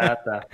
[0.03, 0.45] Ah, tá.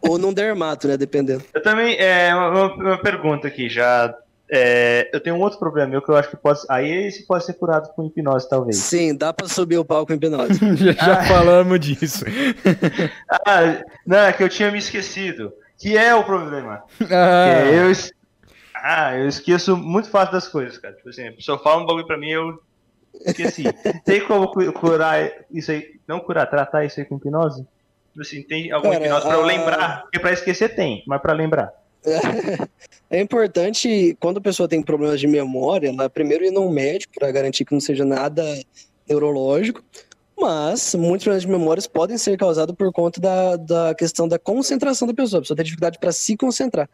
[0.00, 0.96] Ou num dermato, né?
[0.96, 1.42] Dependendo.
[1.52, 4.14] Eu também, é, uma, uma pergunta aqui, já.
[4.50, 6.60] é, eu tenho um outro problema meu que eu acho que pode.
[6.70, 8.76] Aí esse pode ser curado com hipnose, talvez.
[8.76, 10.58] Sim, dá pra subir o palco em hipnose.
[10.76, 12.24] já já falamos disso.
[13.46, 15.52] Ah, não, é que eu tinha me esquecido.
[15.78, 16.82] Que é o problema.
[17.10, 17.92] Ah, Que eu,
[18.82, 20.94] ah, eu esqueço muito fácil das coisas, cara.
[20.94, 22.58] Tipo assim, a pessoa fala um bagulho pra mim eu
[23.26, 23.64] esqueci.
[24.04, 25.98] tem como cu- curar isso aí?
[26.06, 27.62] Não curar, tratar isso aí com hipnose?
[28.12, 30.02] Tipo assim, tem alguma Cara, hipnose pra eu a- lembrar?
[30.02, 31.72] Porque pra esquecer tem, mas pra lembrar.
[33.10, 37.32] É importante, quando a pessoa tem problemas de memória, ela primeiro ir num médico para
[37.32, 38.42] garantir que não seja nada
[39.08, 39.82] neurológico,
[40.38, 45.08] mas muitos problemas de memórias podem ser causados por conta da, da questão da concentração
[45.08, 45.38] da pessoa.
[45.38, 46.88] A pessoa tem dificuldade para se concentrar.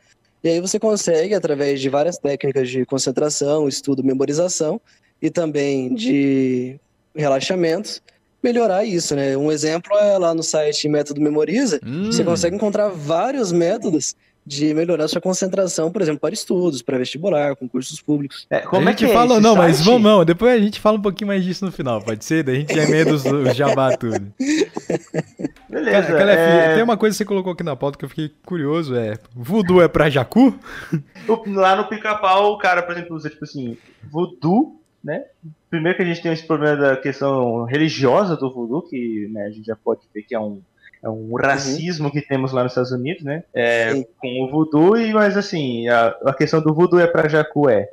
[0.44, 4.78] E aí você consegue, através de várias técnicas de concentração, estudo, memorização
[5.20, 6.78] e também de
[7.16, 8.02] relaxamentos,
[8.42, 9.34] melhorar isso, né?
[9.38, 14.14] Um exemplo é lá no site Método Memoriza, hum, você consegue encontrar vários métodos
[14.46, 18.46] de melhorar sua concentração, por exemplo, para estudos, para vestibular, concursos públicos.
[18.50, 19.86] É, como a é gente que é fala, esse não, mas site?
[19.86, 22.44] vamos, não, depois a gente fala um pouquinho mais disso no final, pode ser?
[22.44, 24.30] Daí a gente já emenda os, os jabá tudo.
[25.74, 26.02] Beleza.
[26.06, 28.30] Cara, Calef, é, tem uma coisa que você colocou aqui na pauta que eu fiquei
[28.46, 30.56] curioso, é, voodoo é pra jacu?
[31.48, 35.24] Lá no pica-pau, o cara, por exemplo, usa, tipo assim, voodoo, né?
[35.68, 39.50] Primeiro que a gente tem esse problema da questão religiosa do voodoo, que né, a
[39.50, 40.62] gente já pode ver que é um,
[41.02, 43.42] é um racismo que temos lá nos Estados Unidos, né?
[43.52, 47.68] É, com o voodoo, e, mas assim, a, a questão do voodoo é pra jacu
[47.68, 47.88] é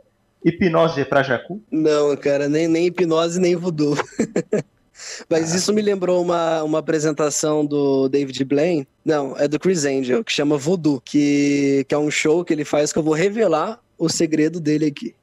[0.46, 1.60] hipnose é pra jacu?
[1.72, 3.96] Não, cara, nem, nem hipnose, nem voodoo.
[5.30, 8.88] Mas isso me lembrou uma, uma apresentação do David Blaine.
[9.04, 12.66] Não, é do Chris Angel, que chama Voodoo, que, que é um show que ele
[12.66, 15.16] faz que eu vou revelar o segredo dele aqui.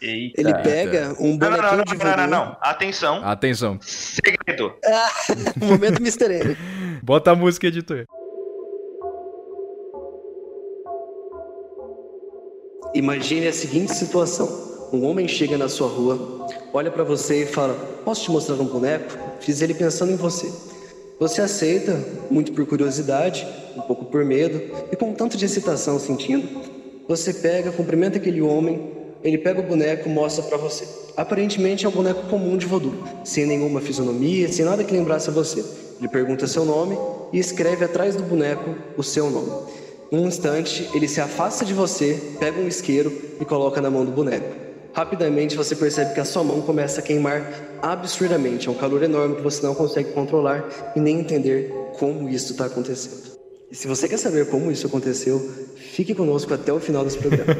[0.00, 0.40] Eita.
[0.40, 2.28] Ele pega um Não, não, bonequinho não, de não, não, não, voodoo.
[2.28, 2.56] não.
[2.60, 3.24] Atenção.
[3.24, 4.74] Atenção, Segredo.
[5.56, 6.32] Momento Mr.
[6.32, 6.56] M.
[7.02, 8.04] bota a música, editor.
[12.94, 17.74] Imagine a seguinte situação: um homem chega na sua rua, olha pra você e fala:
[18.04, 19.18] Posso te mostrar um boneco?
[19.40, 20.50] Fiz ele pensando em você.
[21.18, 21.98] Você aceita,
[22.30, 24.60] muito por curiosidade, um pouco por medo
[24.92, 26.48] e com tanto de excitação sentindo.
[27.08, 28.90] Você pega, cumprimenta aquele homem,
[29.22, 30.86] ele pega o boneco, mostra pra você.
[31.16, 35.32] Aparentemente é um boneco comum de voodoo, sem nenhuma fisionomia, sem nada que lembrasse a
[35.32, 35.64] você.
[35.98, 36.98] Ele pergunta seu nome
[37.32, 39.50] e escreve atrás do boneco o seu nome.
[40.10, 44.12] Num instante, ele se afasta de você, pega um isqueiro e coloca na mão do
[44.12, 44.63] boneco.
[44.94, 47.42] Rapidamente você percebe que a sua mão começa a queimar
[47.82, 48.68] absurdamente.
[48.68, 50.64] É um calor enorme que você não consegue controlar
[50.94, 53.34] e nem entender como isso está acontecendo.
[53.70, 55.40] E se você quer saber como isso aconteceu,
[55.76, 57.54] fique conosco até o final desse programa.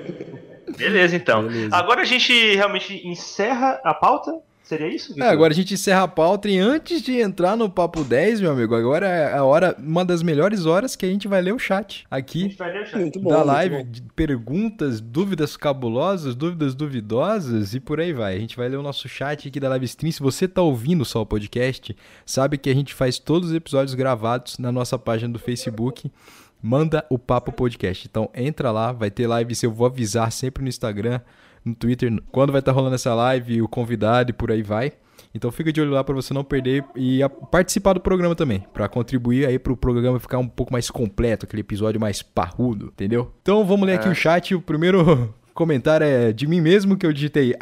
[0.78, 1.42] Beleza, então.
[1.46, 1.76] Beleza.
[1.76, 4.32] Agora a gente realmente encerra a pauta?
[4.70, 5.10] Seria isso?
[5.10, 5.28] É, Vitor?
[5.28, 8.72] agora a gente encerra a pauta e antes de entrar no papo 10, meu amigo,
[8.72, 12.06] agora é a hora, uma das melhores horas que a gente vai ler o chat
[12.08, 12.98] A aqui gente vai deixar.
[13.00, 13.30] muito bom.
[13.30, 13.90] da muito live, bom.
[13.90, 18.36] de perguntas, dúvidas cabulosas, dúvidas duvidosas e por aí vai.
[18.36, 20.12] A gente vai ler o nosso chat aqui da live stream.
[20.12, 23.96] Se você tá ouvindo só o podcast, sabe que a gente faz todos os episódios
[23.96, 26.08] gravados na nossa página do Facebook.
[26.62, 28.06] Manda o Papo Podcast.
[28.08, 29.54] Então entra lá, vai ter live.
[29.62, 31.20] Eu vou avisar sempre no Instagram,
[31.64, 34.92] no Twitter, quando vai estar rolando essa live, o convidado e por aí vai.
[35.34, 38.88] Então fica de olho lá para você não perder e participar do programa também, para
[38.88, 43.32] contribuir aí pro programa ficar um pouco mais completo, aquele episódio mais parrudo, entendeu?
[43.42, 44.54] Então vamos ler aqui o chat.
[44.54, 47.54] O primeiro comentário é de mim mesmo que eu digitei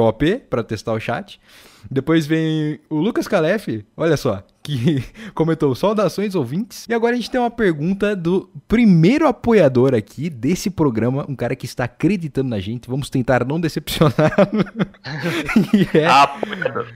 [0.00, 1.40] OP para testar o chat.
[1.88, 5.02] Depois vem o Lucas Calef, olha só, que
[5.34, 6.86] comentou saudações ouvintes.
[6.88, 11.56] E agora a gente tem uma pergunta do primeiro apoiador aqui desse programa, um cara
[11.56, 12.88] que está acreditando na gente.
[12.88, 14.64] Vamos tentar não decepcioná-lo.
[15.72, 16.08] E é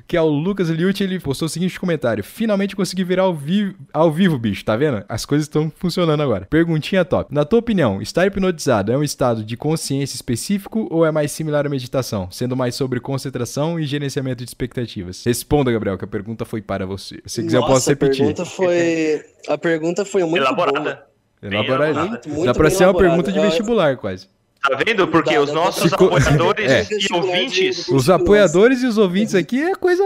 [0.07, 3.75] que é o Lucas Liut, ele postou o seguinte comentário: Finalmente consegui virar ao, vi
[3.93, 5.05] ao vivo, bicho, tá vendo?
[5.09, 6.47] As coisas estão funcionando agora.
[6.47, 7.33] Perguntinha top.
[7.35, 11.67] Na tua opinião, estar hipnotizado é um estado de consciência específico ou é mais similar
[11.67, 15.25] à meditação, sendo mais sobre concentração e gerenciamento de expectativas?
[15.25, 17.21] Responda, Gabriel, que a pergunta foi para você.
[17.27, 18.19] Se quiser, eu Nossa, posso A repetir.
[18.27, 20.47] pergunta foi, a pergunta foi muito boa.
[20.49, 21.07] elaborada.
[21.43, 22.09] Elaborar elaborada.
[22.09, 24.27] Muito, muito Dá pra bem ser uma pergunta de vestibular, quase.
[24.67, 25.07] Tá vendo?
[25.09, 26.87] Porque Dá, os nossos apoiadores É.
[26.91, 30.03] e ouvintes Os apoiadores e os ouvintes aqui é coisa.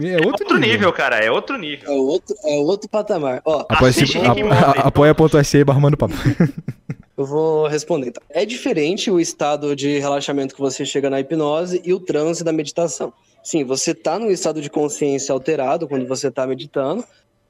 [0.00, 1.16] É é outro, outro nível, cara.
[1.16, 1.88] É outro nível.
[1.90, 3.40] É outro, é outro patamar.
[3.44, 6.14] Ó, Apoia-se- a- a- barra mano papo.
[7.16, 8.08] Eu vou responder.
[8.08, 8.22] Então.
[8.30, 12.52] É diferente o estado de relaxamento que você chega na hipnose e o transe da
[12.52, 13.12] meditação.
[13.46, 17.04] Sim, você está num estado de consciência alterado quando você está meditando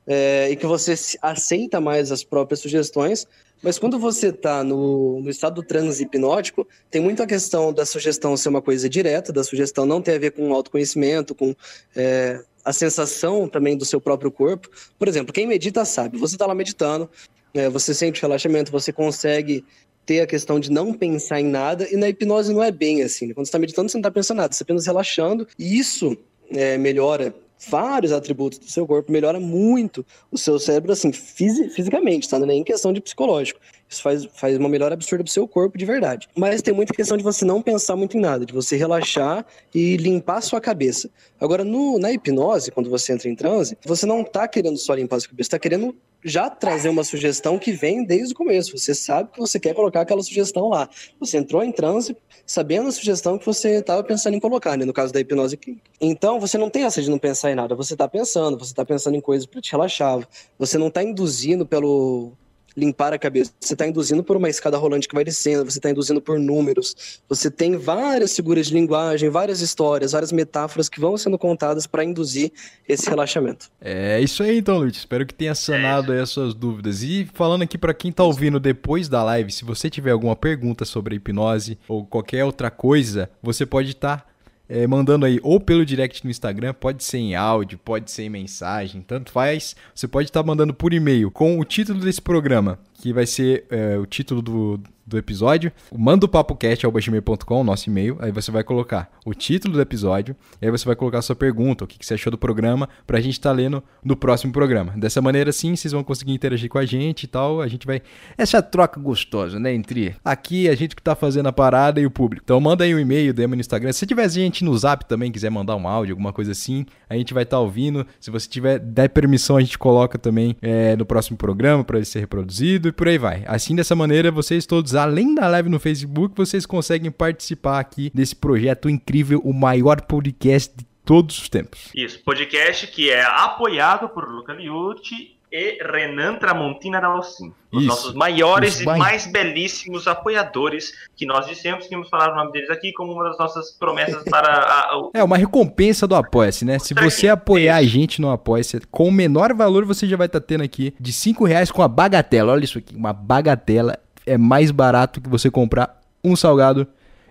[0.07, 3.26] é, e que você aceita mais as próprias sugestões,
[3.62, 7.86] mas quando você está no, no estado do transe hipnótico, tem muito a questão da
[7.86, 11.57] sugestão ser uma coisa direta, da sugestão não ter a ver com autoconhecimento, com
[11.97, 14.68] é, a sensação também do seu próprio corpo.
[14.99, 17.09] Por exemplo, quem medita sabe, você está lá meditando,
[17.55, 19.64] é, você sente relaxamento, você consegue
[20.07, 23.26] ter a questão de não pensar em nada, e na hipnose não é bem assim.
[23.26, 23.34] né?
[23.34, 25.76] Quando você está meditando, você não está pensando em nada, você está apenas relaxando, e
[25.78, 26.16] isso
[26.50, 27.34] é, melhora
[27.68, 32.38] vários atributos do seu corpo, melhora muito o seu cérebro, assim, fisi- fisicamente, tá?
[32.38, 33.59] Não é nem questão de psicológico.
[33.89, 36.28] Isso faz, faz uma melhora absurda pro seu corpo de verdade.
[36.34, 39.97] Mas tem muita questão de você não pensar muito em nada, de você relaxar e
[39.97, 41.09] limpar a sua cabeça.
[41.41, 45.16] Agora, no, na hipnose, quando você entra em transe, você não tá querendo só limpar
[45.16, 48.76] a sua cabeça, tá querendo já trazer uma sugestão que vem desde o começo.
[48.76, 50.89] Você sabe que você quer colocar aquela sugestão lá.
[51.20, 54.84] Você entrou em transe sabendo a sugestão que você estava pensando em colocar, né?
[54.84, 55.89] No caso da hipnose clínica.
[56.01, 57.76] Então, você não tem essa de não pensar em nada.
[57.76, 60.26] Você está pensando, você está pensando em coisas para te relaxar.
[60.59, 62.32] Você não está induzindo pelo
[62.76, 63.52] limpar a cabeça.
[63.58, 67.20] Você está induzindo por uma escada rolante que vai descendo, você está induzindo por números.
[67.28, 72.04] Você tem várias figuras de linguagem, várias histórias, várias metáforas que vão sendo contadas para
[72.04, 72.52] induzir
[72.88, 73.70] esse relaxamento.
[73.80, 74.98] É isso aí então, Lute.
[74.98, 77.02] Espero que tenha sanado aí as suas dúvidas.
[77.02, 80.84] E falando aqui para quem tá ouvindo depois da live, se você tiver alguma pergunta
[80.84, 84.36] sobre hipnose ou qualquer outra coisa, você pode estar tá
[84.68, 88.30] é, mandando aí ou pelo direct no Instagram, pode ser em áudio, pode ser em
[88.30, 89.76] mensagem, tanto faz.
[89.94, 93.64] Você pode estar tá mandando por e-mail com o título desse programa, que vai ser
[93.70, 95.72] é, o título do, do episódio.
[95.96, 98.16] Manda o papocast.com, nosso e-mail.
[98.20, 100.34] Aí você vai colocar o título do episódio.
[100.61, 102.88] E aí você vai colocar a sua pergunta, o que, que você achou do programa,
[103.07, 104.92] pra gente estar tá lendo no próximo programa.
[104.96, 107.61] Dessa maneira, sim, vocês vão conseguir interagir com a gente e tal.
[107.61, 108.02] A gente vai.
[108.36, 109.72] Essa troca gostosa, né?
[109.72, 112.42] Entre aqui, a gente que tá fazendo a parada e o público.
[112.44, 113.92] Então manda aí um e-mail, DM no Instagram.
[113.92, 117.32] Se tiver gente no zap também, quiser mandar um áudio, alguma coisa assim, a gente
[117.32, 118.07] vai estar tá ouvindo.
[118.18, 122.07] Se você tiver der permissão, a gente coloca também é, no próximo programa para ele
[122.07, 123.44] ser reproduzido e por aí vai.
[123.46, 128.34] Assim, dessa maneira, vocês todos além da live no Facebook, vocês conseguem participar aqui desse
[128.34, 131.90] projeto incrível, o maior podcast de todos os tempos.
[131.94, 137.53] Isso, podcast que é apoiado por Luca Liucci e Renan Tramontina da Alcim.
[137.72, 137.88] Os Isso.
[137.88, 142.68] nossos maiores e mais belíssimos apoiadores, que nós dissemos que íamos falar o nome deles
[142.68, 146.78] aqui como uma das nossas promessas para a, a, É, uma recompensa do Apoia-se, né?
[146.78, 150.40] Se você apoiar a gente no Apoia-se, com o menor valor você já vai estar
[150.40, 152.53] tá tendo aqui de 5 reais com a bagatela.
[152.53, 156.86] Olha isso aqui, uma bagatela é mais barato que você comprar um salgado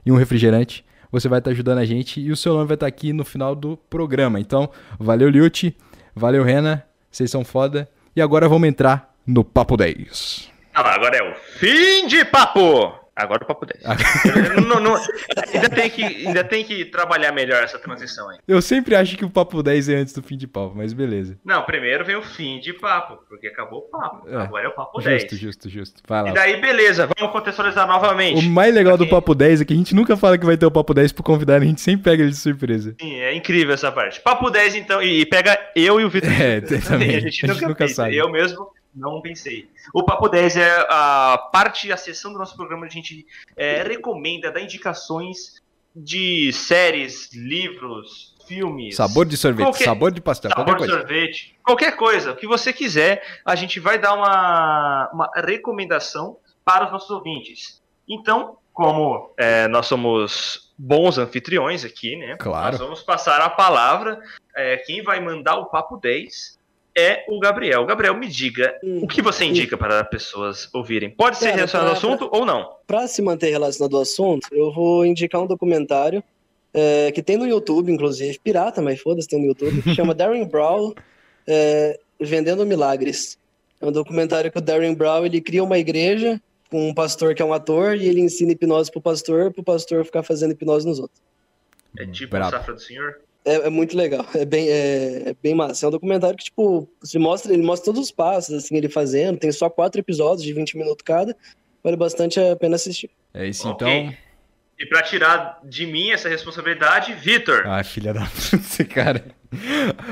[0.06, 0.86] e um refrigerante.
[1.12, 3.56] Você vai estar ajudando a gente e o seu nome vai estar aqui no final
[3.56, 4.40] do programa.
[4.40, 4.70] Então,
[5.00, 5.76] valeu, Liuti.
[6.16, 6.84] Valeu, Rena.
[7.12, 7.88] Vocês são foda.
[8.16, 10.52] E agora vamos entrar no Papo 10.
[10.74, 13.05] Ah, agora é o fim de papo!
[13.16, 13.86] Agora o papo 10.
[13.86, 13.96] Ah.
[14.62, 14.96] não, não,
[15.54, 18.40] ainda, tem que, ainda tem que trabalhar melhor essa transição aí.
[18.46, 21.38] Eu sempre acho que o papo 10 é antes do fim de papo, mas beleza.
[21.44, 24.28] Não, primeiro vem o fim de papo, porque acabou o papo.
[24.28, 25.22] É, Agora é o papo justo, 10.
[25.22, 26.04] Justo, justo, justo.
[26.06, 26.30] Vai lá.
[26.30, 28.46] E daí, beleza, vamos contextualizar novamente.
[28.46, 30.66] O mais legal do papo 10 é que a gente nunca fala que vai ter
[30.66, 32.96] o papo 10 pro convidado, a gente sempre pega ele de surpresa.
[33.00, 34.20] Sim, é incrível essa parte.
[34.20, 36.30] Papo 10, então, e pega eu e o Vitor.
[36.32, 37.16] É, também.
[37.16, 38.18] A gente, a gente nunca, nunca sabe.
[38.18, 39.70] Eu mesmo não pensei.
[39.94, 43.26] O Papo 10 é a parte, a sessão do nosso programa, a gente
[43.56, 45.62] é, recomenda, dá indicações
[45.96, 48.96] de séries, livros, filmes.
[48.96, 51.08] Sabor de sorvete, qualquer, sabor de pastel, sabor qualquer de coisa.
[51.08, 56.86] sorvete, qualquer coisa, o que você quiser, a gente vai dar uma, uma recomendação para
[56.86, 57.82] os nossos ouvintes.
[58.08, 62.36] Então, como é, nós somos bons anfitriões aqui, né?
[62.38, 62.72] Claro.
[62.72, 64.20] Nós vamos passar a palavra.
[64.56, 66.60] É, quem vai mandar o Papo 10
[66.98, 67.86] é o Gabriel.
[67.86, 71.10] Gabriel, me diga, hum, o que você indica para as pessoas ouvirem?
[71.10, 72.70] Pode ser Cara, relacionado pra, ao assunto pra, ou não?
[72.88, 76.24] Para se manter relacionado ao assunto, eu vou indicar um documentário
[76.74, 80.46] é, que tem no YouTube, inclusive, pirata, mas foda-se, tem no YouTube, que chama Darren
[80.46, 80.94] Brown
[81.48, 83.38] é, Vendendo Milagres.
[83.82, 87.42] É um documentário que o Darren Brown ele cria uma igreja com um pastor que
[87.42, 91.00] é um ator e ele ensina hipnose pro pastor, pro pastor ficar fazendo hipnose nos
[91.00, 91.22] outros.
[91.98, 93.22] É tipo a Safra do Senhor?
[93.46, 95.86] É, é, muito legal, é bem, é, é, bem massa.
[95.86, 99.38] É um documentário que, tipo, se mostra, ele mostra todos os passos, assim, ele fazendo.
[99.38, 101.38] Tem só quatro episódios de 20 minutos cada.
[101.84, 103.12] Vale bastante a pena assistir.
[103.32, 103.88] É isso, okay.
[103.88, 104.25] então.
[104.78, 107.64] E para tirar de mim essa responsabilidade, Vitor.
[107.66, 109.24] Ah, filha da puta, cara.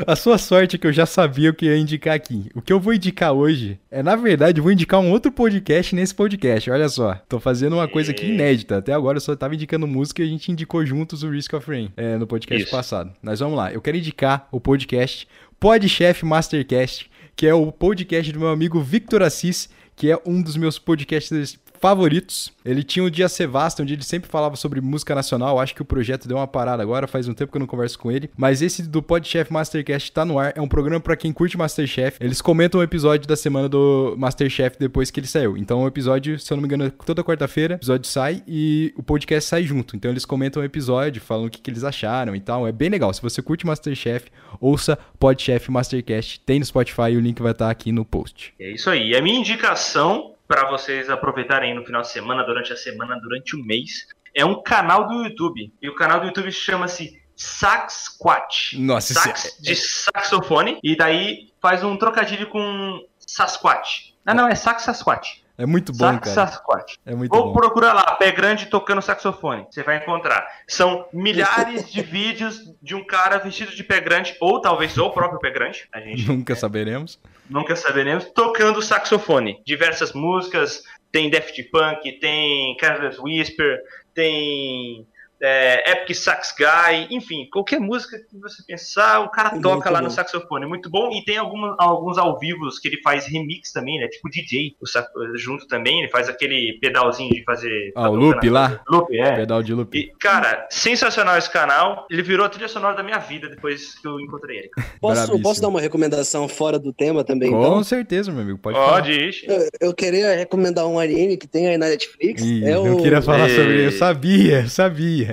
[0.08, 2.50] A sua sorte é que eu já sabia o que ia indicar aqui.
[2.56, 5.94] O que eu vou indicar hoje é, na verdade, eu vou indicar um outro podcast
[5.94, 6.72] nesse podcast.
[6.72, 8.78] Olha só, tô fazendo uma coisa aqui inédita.
[8.78, 11.70] Até agora eu só tava indicando música e a gente indicou juntos o Risk of
[11.70, 12.72] Rain é, no podcast Isso.
[12.72, 13.14] passado.
[13.22, 15.28] Mas vamos lá, eu quero indicar o podcast
[15.60, 20.56] Podchef Mastercast, que é o podcast do meu amigo Victor Assis, que é um dos
[20.56, 22.54] meus podcasts favoritos.
[22.64, 25.60] Ele tinha o Dia Sevasta, onde ele sempre falava sobre música nacional.
[25.60, 28.00] Acho que o projeto deu uma parada agora, faz um tempo que eu não converso
[28.00, 28.30] com ele.
[28.38, 30.54] Mas esse do Podchef Mastercast tá no ar.
[30.56, 32.16] É um programa para quem curte Masterchef.
[32.22, 35.58] Eles comentam o episódio da semana do Masterchef depois que ele saiu.
[35.58, 38.94] Então o episódio, se eu não me engano, é toda quarta-feira, o episódio sai e
[38.96, 39.98] o podcast sai junto.
[39.98, 42.66] Então eles comentam o episódio, falam o que, que eles acharam e tal.
[42.66, 43.14] É bem legal.
[43.14, 44.28] Se você curte Masterchef,
[44.58, 46.40] ouça Podchef Mastercast.
[46.46, 48.54] Tem no Spotify o link vai estar aqui no post.
[48.58, 49.10] É isso aí.
[49.10, 53.56] E a minha indicação para vocês aproveitarem no final de semana, durante a semana, durante
[53.56, 54.08] o mês.
[54.36, 55.72] É um canal do YouTube.
[55.82, 58.78] E o canal do YouTube chama-se Saxquatch.
[58.80, 59.62] Nossa, Sax é...
[59.62, 60.80] de saxofone.
[60.84, 64.14] E daí faz um trocadilho com Sasquatch.
[64.26, 65.43] Ah, não, é Sax Sasquatch.
[65.64, 66.48] É muito bom, Sax cara.
[66.48, 66.96] Sasquatch.
[67.06, 67.54] É muito Ou bom.
[67.54, 69.66] procura lá, pé grande tocando saxofone.
[69.72, 70.46] Você vai encontrar.
[70.68, 75.40] São milhares de vídeos de um cara vestido de pé grande, ou talvez o próprio
[75.40, 75.88] pé grande.
[75.94, 76.56] A gente nunca é.
[76.58, 77.18] saberemos.
[77.50, 78.26] Nunca saberemos.
[78.26, 79.62] Tocando saxofone.
[79.66, 80.84] Diversas músicas.
[81.14, 83.80] Tem Daft Punk, tem Careless Whisper,
[84.14, 85.08] tem
[85.44, 90.00] é, Epic Sax Guy, enfim, qualquer música que você pensar, o cara Muito toca lá
[90.00, 90.06] bom.
[90.06, 90.66] no saxofone.
[90.66, 91.12] Muito bom.
[91.12, 94.08] E tem alguma- alguns ao vivos que ele faz remix também, né?
[94.08, 96.00] Tipo DJ, o sax- junto também.
[96.00, 97.92] Ele faz aquele pedalzinho de fazer.
[97.96, 98.82] Ah, o loop lá?
[98.90, 99.36] Loop, é.
[99.36, 99.98] Pedal de loop.
[99.98, 102.08] E, cara, sensacional esse canal.
[102.10, 104.70] Ele virou a trilha sonora da minha vida depois que eu encontrei ele.
[105.02, 107.84] Posso, posso dar uma recomendação fora do tema também, Com então?
[107.84, 108.58] certeza, meu amigo.
[108.58, 108.78] Pode.
[108.78, 109.44] Pode.
[109.46, 112.42] Eu, eu queria recomendar um anime que tem aí na Netflix.
[112.42, 113.02] Ih, é não o...
[113.04, 113.96] queria falar sobre isso.
[113.96, 115.33] Eu sabia, eu sabia.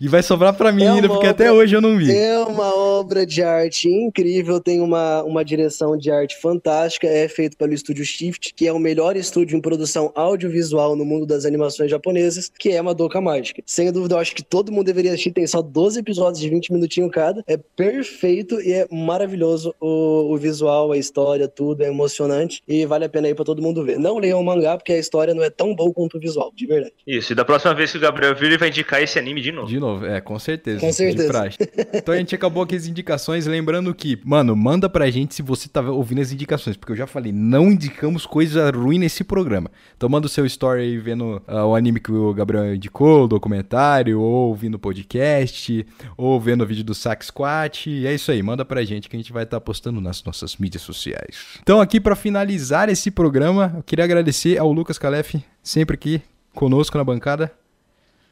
[0.00, 2.10] E vai sobrar pra mim É ainda, porque até obra- hoje eu não vi.
[2.10, 7.56] É uma obra de arte incrível, tem uma, uma direção de arte fantástica, é feito
[7.56, 11.90] pelo estúdio Shift, que é o melhor estúdio em produção audiovisual no mundo das animações
[11.90, 13.62] japonesas, que é Madoka Mágica.
[13.66, 16.72] Sem dúvida, eu acho que todo mundo deveria assistir, tem só 12 episódios de 20
[16.72, 22.62] minutinhos cada, é perfeito e é maravilhoso o, o visual, a história, tudo, é emocionante
[22.66, 23.98] e vale a pena aí pra todo mundo ver.
[23.98, 26.66] Não leiam o mangá, porque a história não é tão boa quanto o visual, de
[26.66, 26.92] verdade.
[27.06, 29.52] Isso, e da próxima vez que o Gabriel vir, ele vai indicar esse anime de
[29.52, 29.66] novo.
[29.66, 30.80] De novo, é, com certeza.
[30.80, 31.48] Com certeza.
[31.94, 35.68] Então a gente acabou aqui as indicações, lembrando que, mano, manda pra gente se você
[35.68, 39.70] tá ouvindo as indicações, porque eu já falei, não indicamos coisa ruim nesse programa.
[39.96, 43.28] Então manda o seu story aí vendo ah, o anime que o Gabriel indicou, o
[43.28, 45.86] documentário, ou ouvindo o podcast,
[46.16, 47.88] ou vendo o vídeo do Sax Squat.
[47.88, 50.56] E é isso aí, manda pra gente que a gente vai estar postando nas nossas
[50.56, 51.58] mídias sociais.
[51.62, 56.22] Então aqui pra finalizar esse programa, eu queria agradecer ao Lucas Calef, sempre aqui
[56.54, 57.59] conosco na bancada.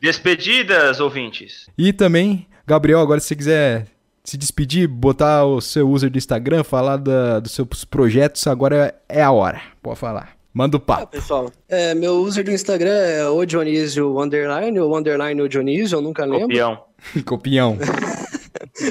[0.00, 1.66] Despedidas, ouvintes.
[1.76, 3.86] E também, Gabriel, agora se você quiser
[4.24, 9.22] se despedir, botar o seu user do Instagram, falar da- dos seus projetos, agora é
[9.22, 9.60] a hora.
[9.82, 10.36] Pode falar.
[10.52, 11.06] Manda o Ah, papo.
[11.12, 16.02] pessoal, é, meu user do Instagram é o Dionísio Underline, ou Underline o Dionísio, eu
[16.02, 16.40] nunca lembro.
[16.48, 16.84] Copião.
[17.24, 17.78] Copião.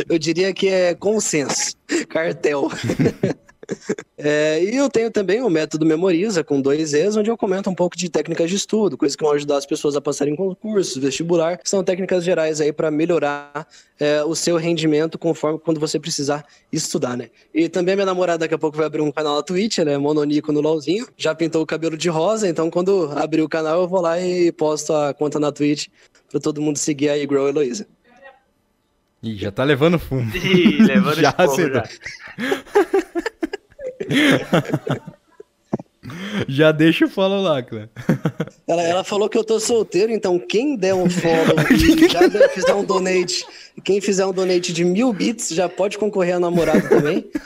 [0.09, 1.75] Eu diria que é consenso,
[2.09, 2.69] cartel.
[4.17, 7.75] É, e eu tenho também o método Memoriza, com dois E's, onde eu comento um
[7.75, 10.97] pouco de técnicas de estudo, coisas que vão ajudar as pessoas a passarem em concursos,
[10.97, 13.67] vestibular, que são técnicas gerais aí para melhorar
[13.99, 17.29] é, o seu rendimento conforme quando você precisar estudar, né?
[17.53, 19.91] E também a minha namorada daqui a pouco vai abrir um canal na Twitch, ela
[19.91, 23.81] é mononico no LOLzinho, já pintou o cabelo de rosa, então quando abrir o canal
[23.81, 25.87] eu vou lá e posto a conta na Twitch
[26.29, 27.87] para todo mundo seguir a Grow Heloísa.
[29.23, 30.31] Ih, já tá levando fumo.
[30.35, 31.75] Ih, levando Já acendeu.
[31.75, 31.87] já.
[36.47, 37.89] Já deixa o follow lá, Clã.
[38.65, 42.49] Ela, ela falou que eu tô solteiro, então quem der um follow e já der-
[42.51, 43.45] fizer um donate,
[43.83, 47.29] quem fizer um donate de mil bits já pode concorrer a namorado também.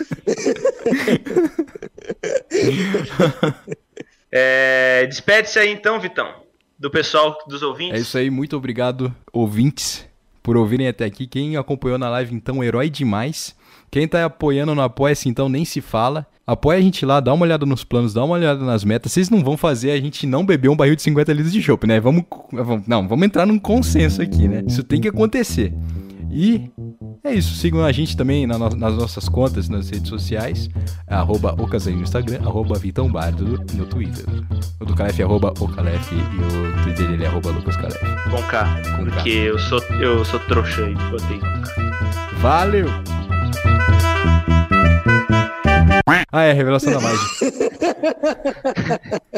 [4.32, 6.34] É, Despede-se aí então, Vitão,
[6.80, 7.98] do pessoal, dos ouvintes.
[8.00, 10.08] É isso aí, muito obrigado, ouvintes,
[10.42, 11.28] por ouvirem até aqui.
[11.28, 13.54] Quem acompanhou na live, então, herói demais.
[13.92, 16.26] Quem tá apoiando no Apoia-se, então, nem se fala.
[16.48, 19.12] Apoia a gente lá, dá uma olhada nos planos, dá uma olhada nas metas.
[19.12, 21.86] Vocês não vão fazer a gente não beber um barril de 50 litros de chopp,
[21.86, 22.00] né?
[22.00, 24.64] Vamos, vamos- Não, vamos entrar num consenso aqui, né?
[24.66, 25.74] Isso tem que acontecer.
[26.34, 26.72] E
[27.24, 27.54] é isso.
[27.56, 30.70] Sigam a gente também na no- nas nossas contas nas redes sociais.
[31.06, 34.26] Arroba Ocasei no Instagram, arroba Vitão Bardo no Twitter.
[34.80, 38.00] O do Calef é arroba Ocalef e o Twitter dele é arroba Lucas Calef.
[38.30, 38.82] Com K.
[38.98, 39.12] Com K.
[39.16, 40.96] porque eu sou, eu sou trouxa aí.
[40.96, 42.32] Botei com K.
[42.42, 42.88] Valeu!
[46.34, 47.52] Ah, é, revelação da mágica.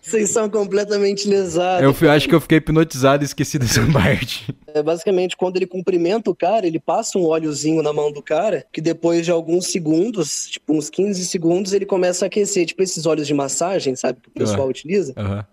[0.00, 1.82] Vocês são completamente lesados.
[1.82, 4.54] Eu fui- acho que eu fiquei hipnotizado e esqueci dessa parte.
[4.74, 8.64] É, basicamente, quando ele cumprimenta o cara, ele passa um óleozinho na mão do cara,
[8.72, 13.06] que depois de alguns segundos, tipo uns 15 segundos, ele começa a aquecer, tipo esses
[13.06, 14.70] óleos de massagem, sabe, que o pessoal Ah.
[14.70, 15.12] utiliza.
[15.16, 15.46] Aham.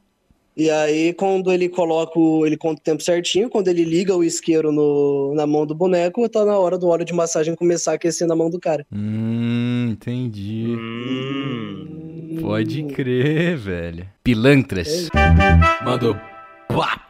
[0.57, 2.43] E aí, quando ele coloca o.
[2.43, 6.27] ele conta o tempo certinho, quando ele liga o isqueiro no, na mão do boneco,
[6.27, 8.83] tá na hora do óleo de massagem começar a aquecer na mão do cara.
[8.91, 10.65] Hum, entendi.
[10.69, 12.37] Hum.
[12.41, 14.07] Pode crer, velho.
[14.23, 15.09] Pilantras.
[15.85, 16.15] Mandou.
[16.67, 17.06] Pá!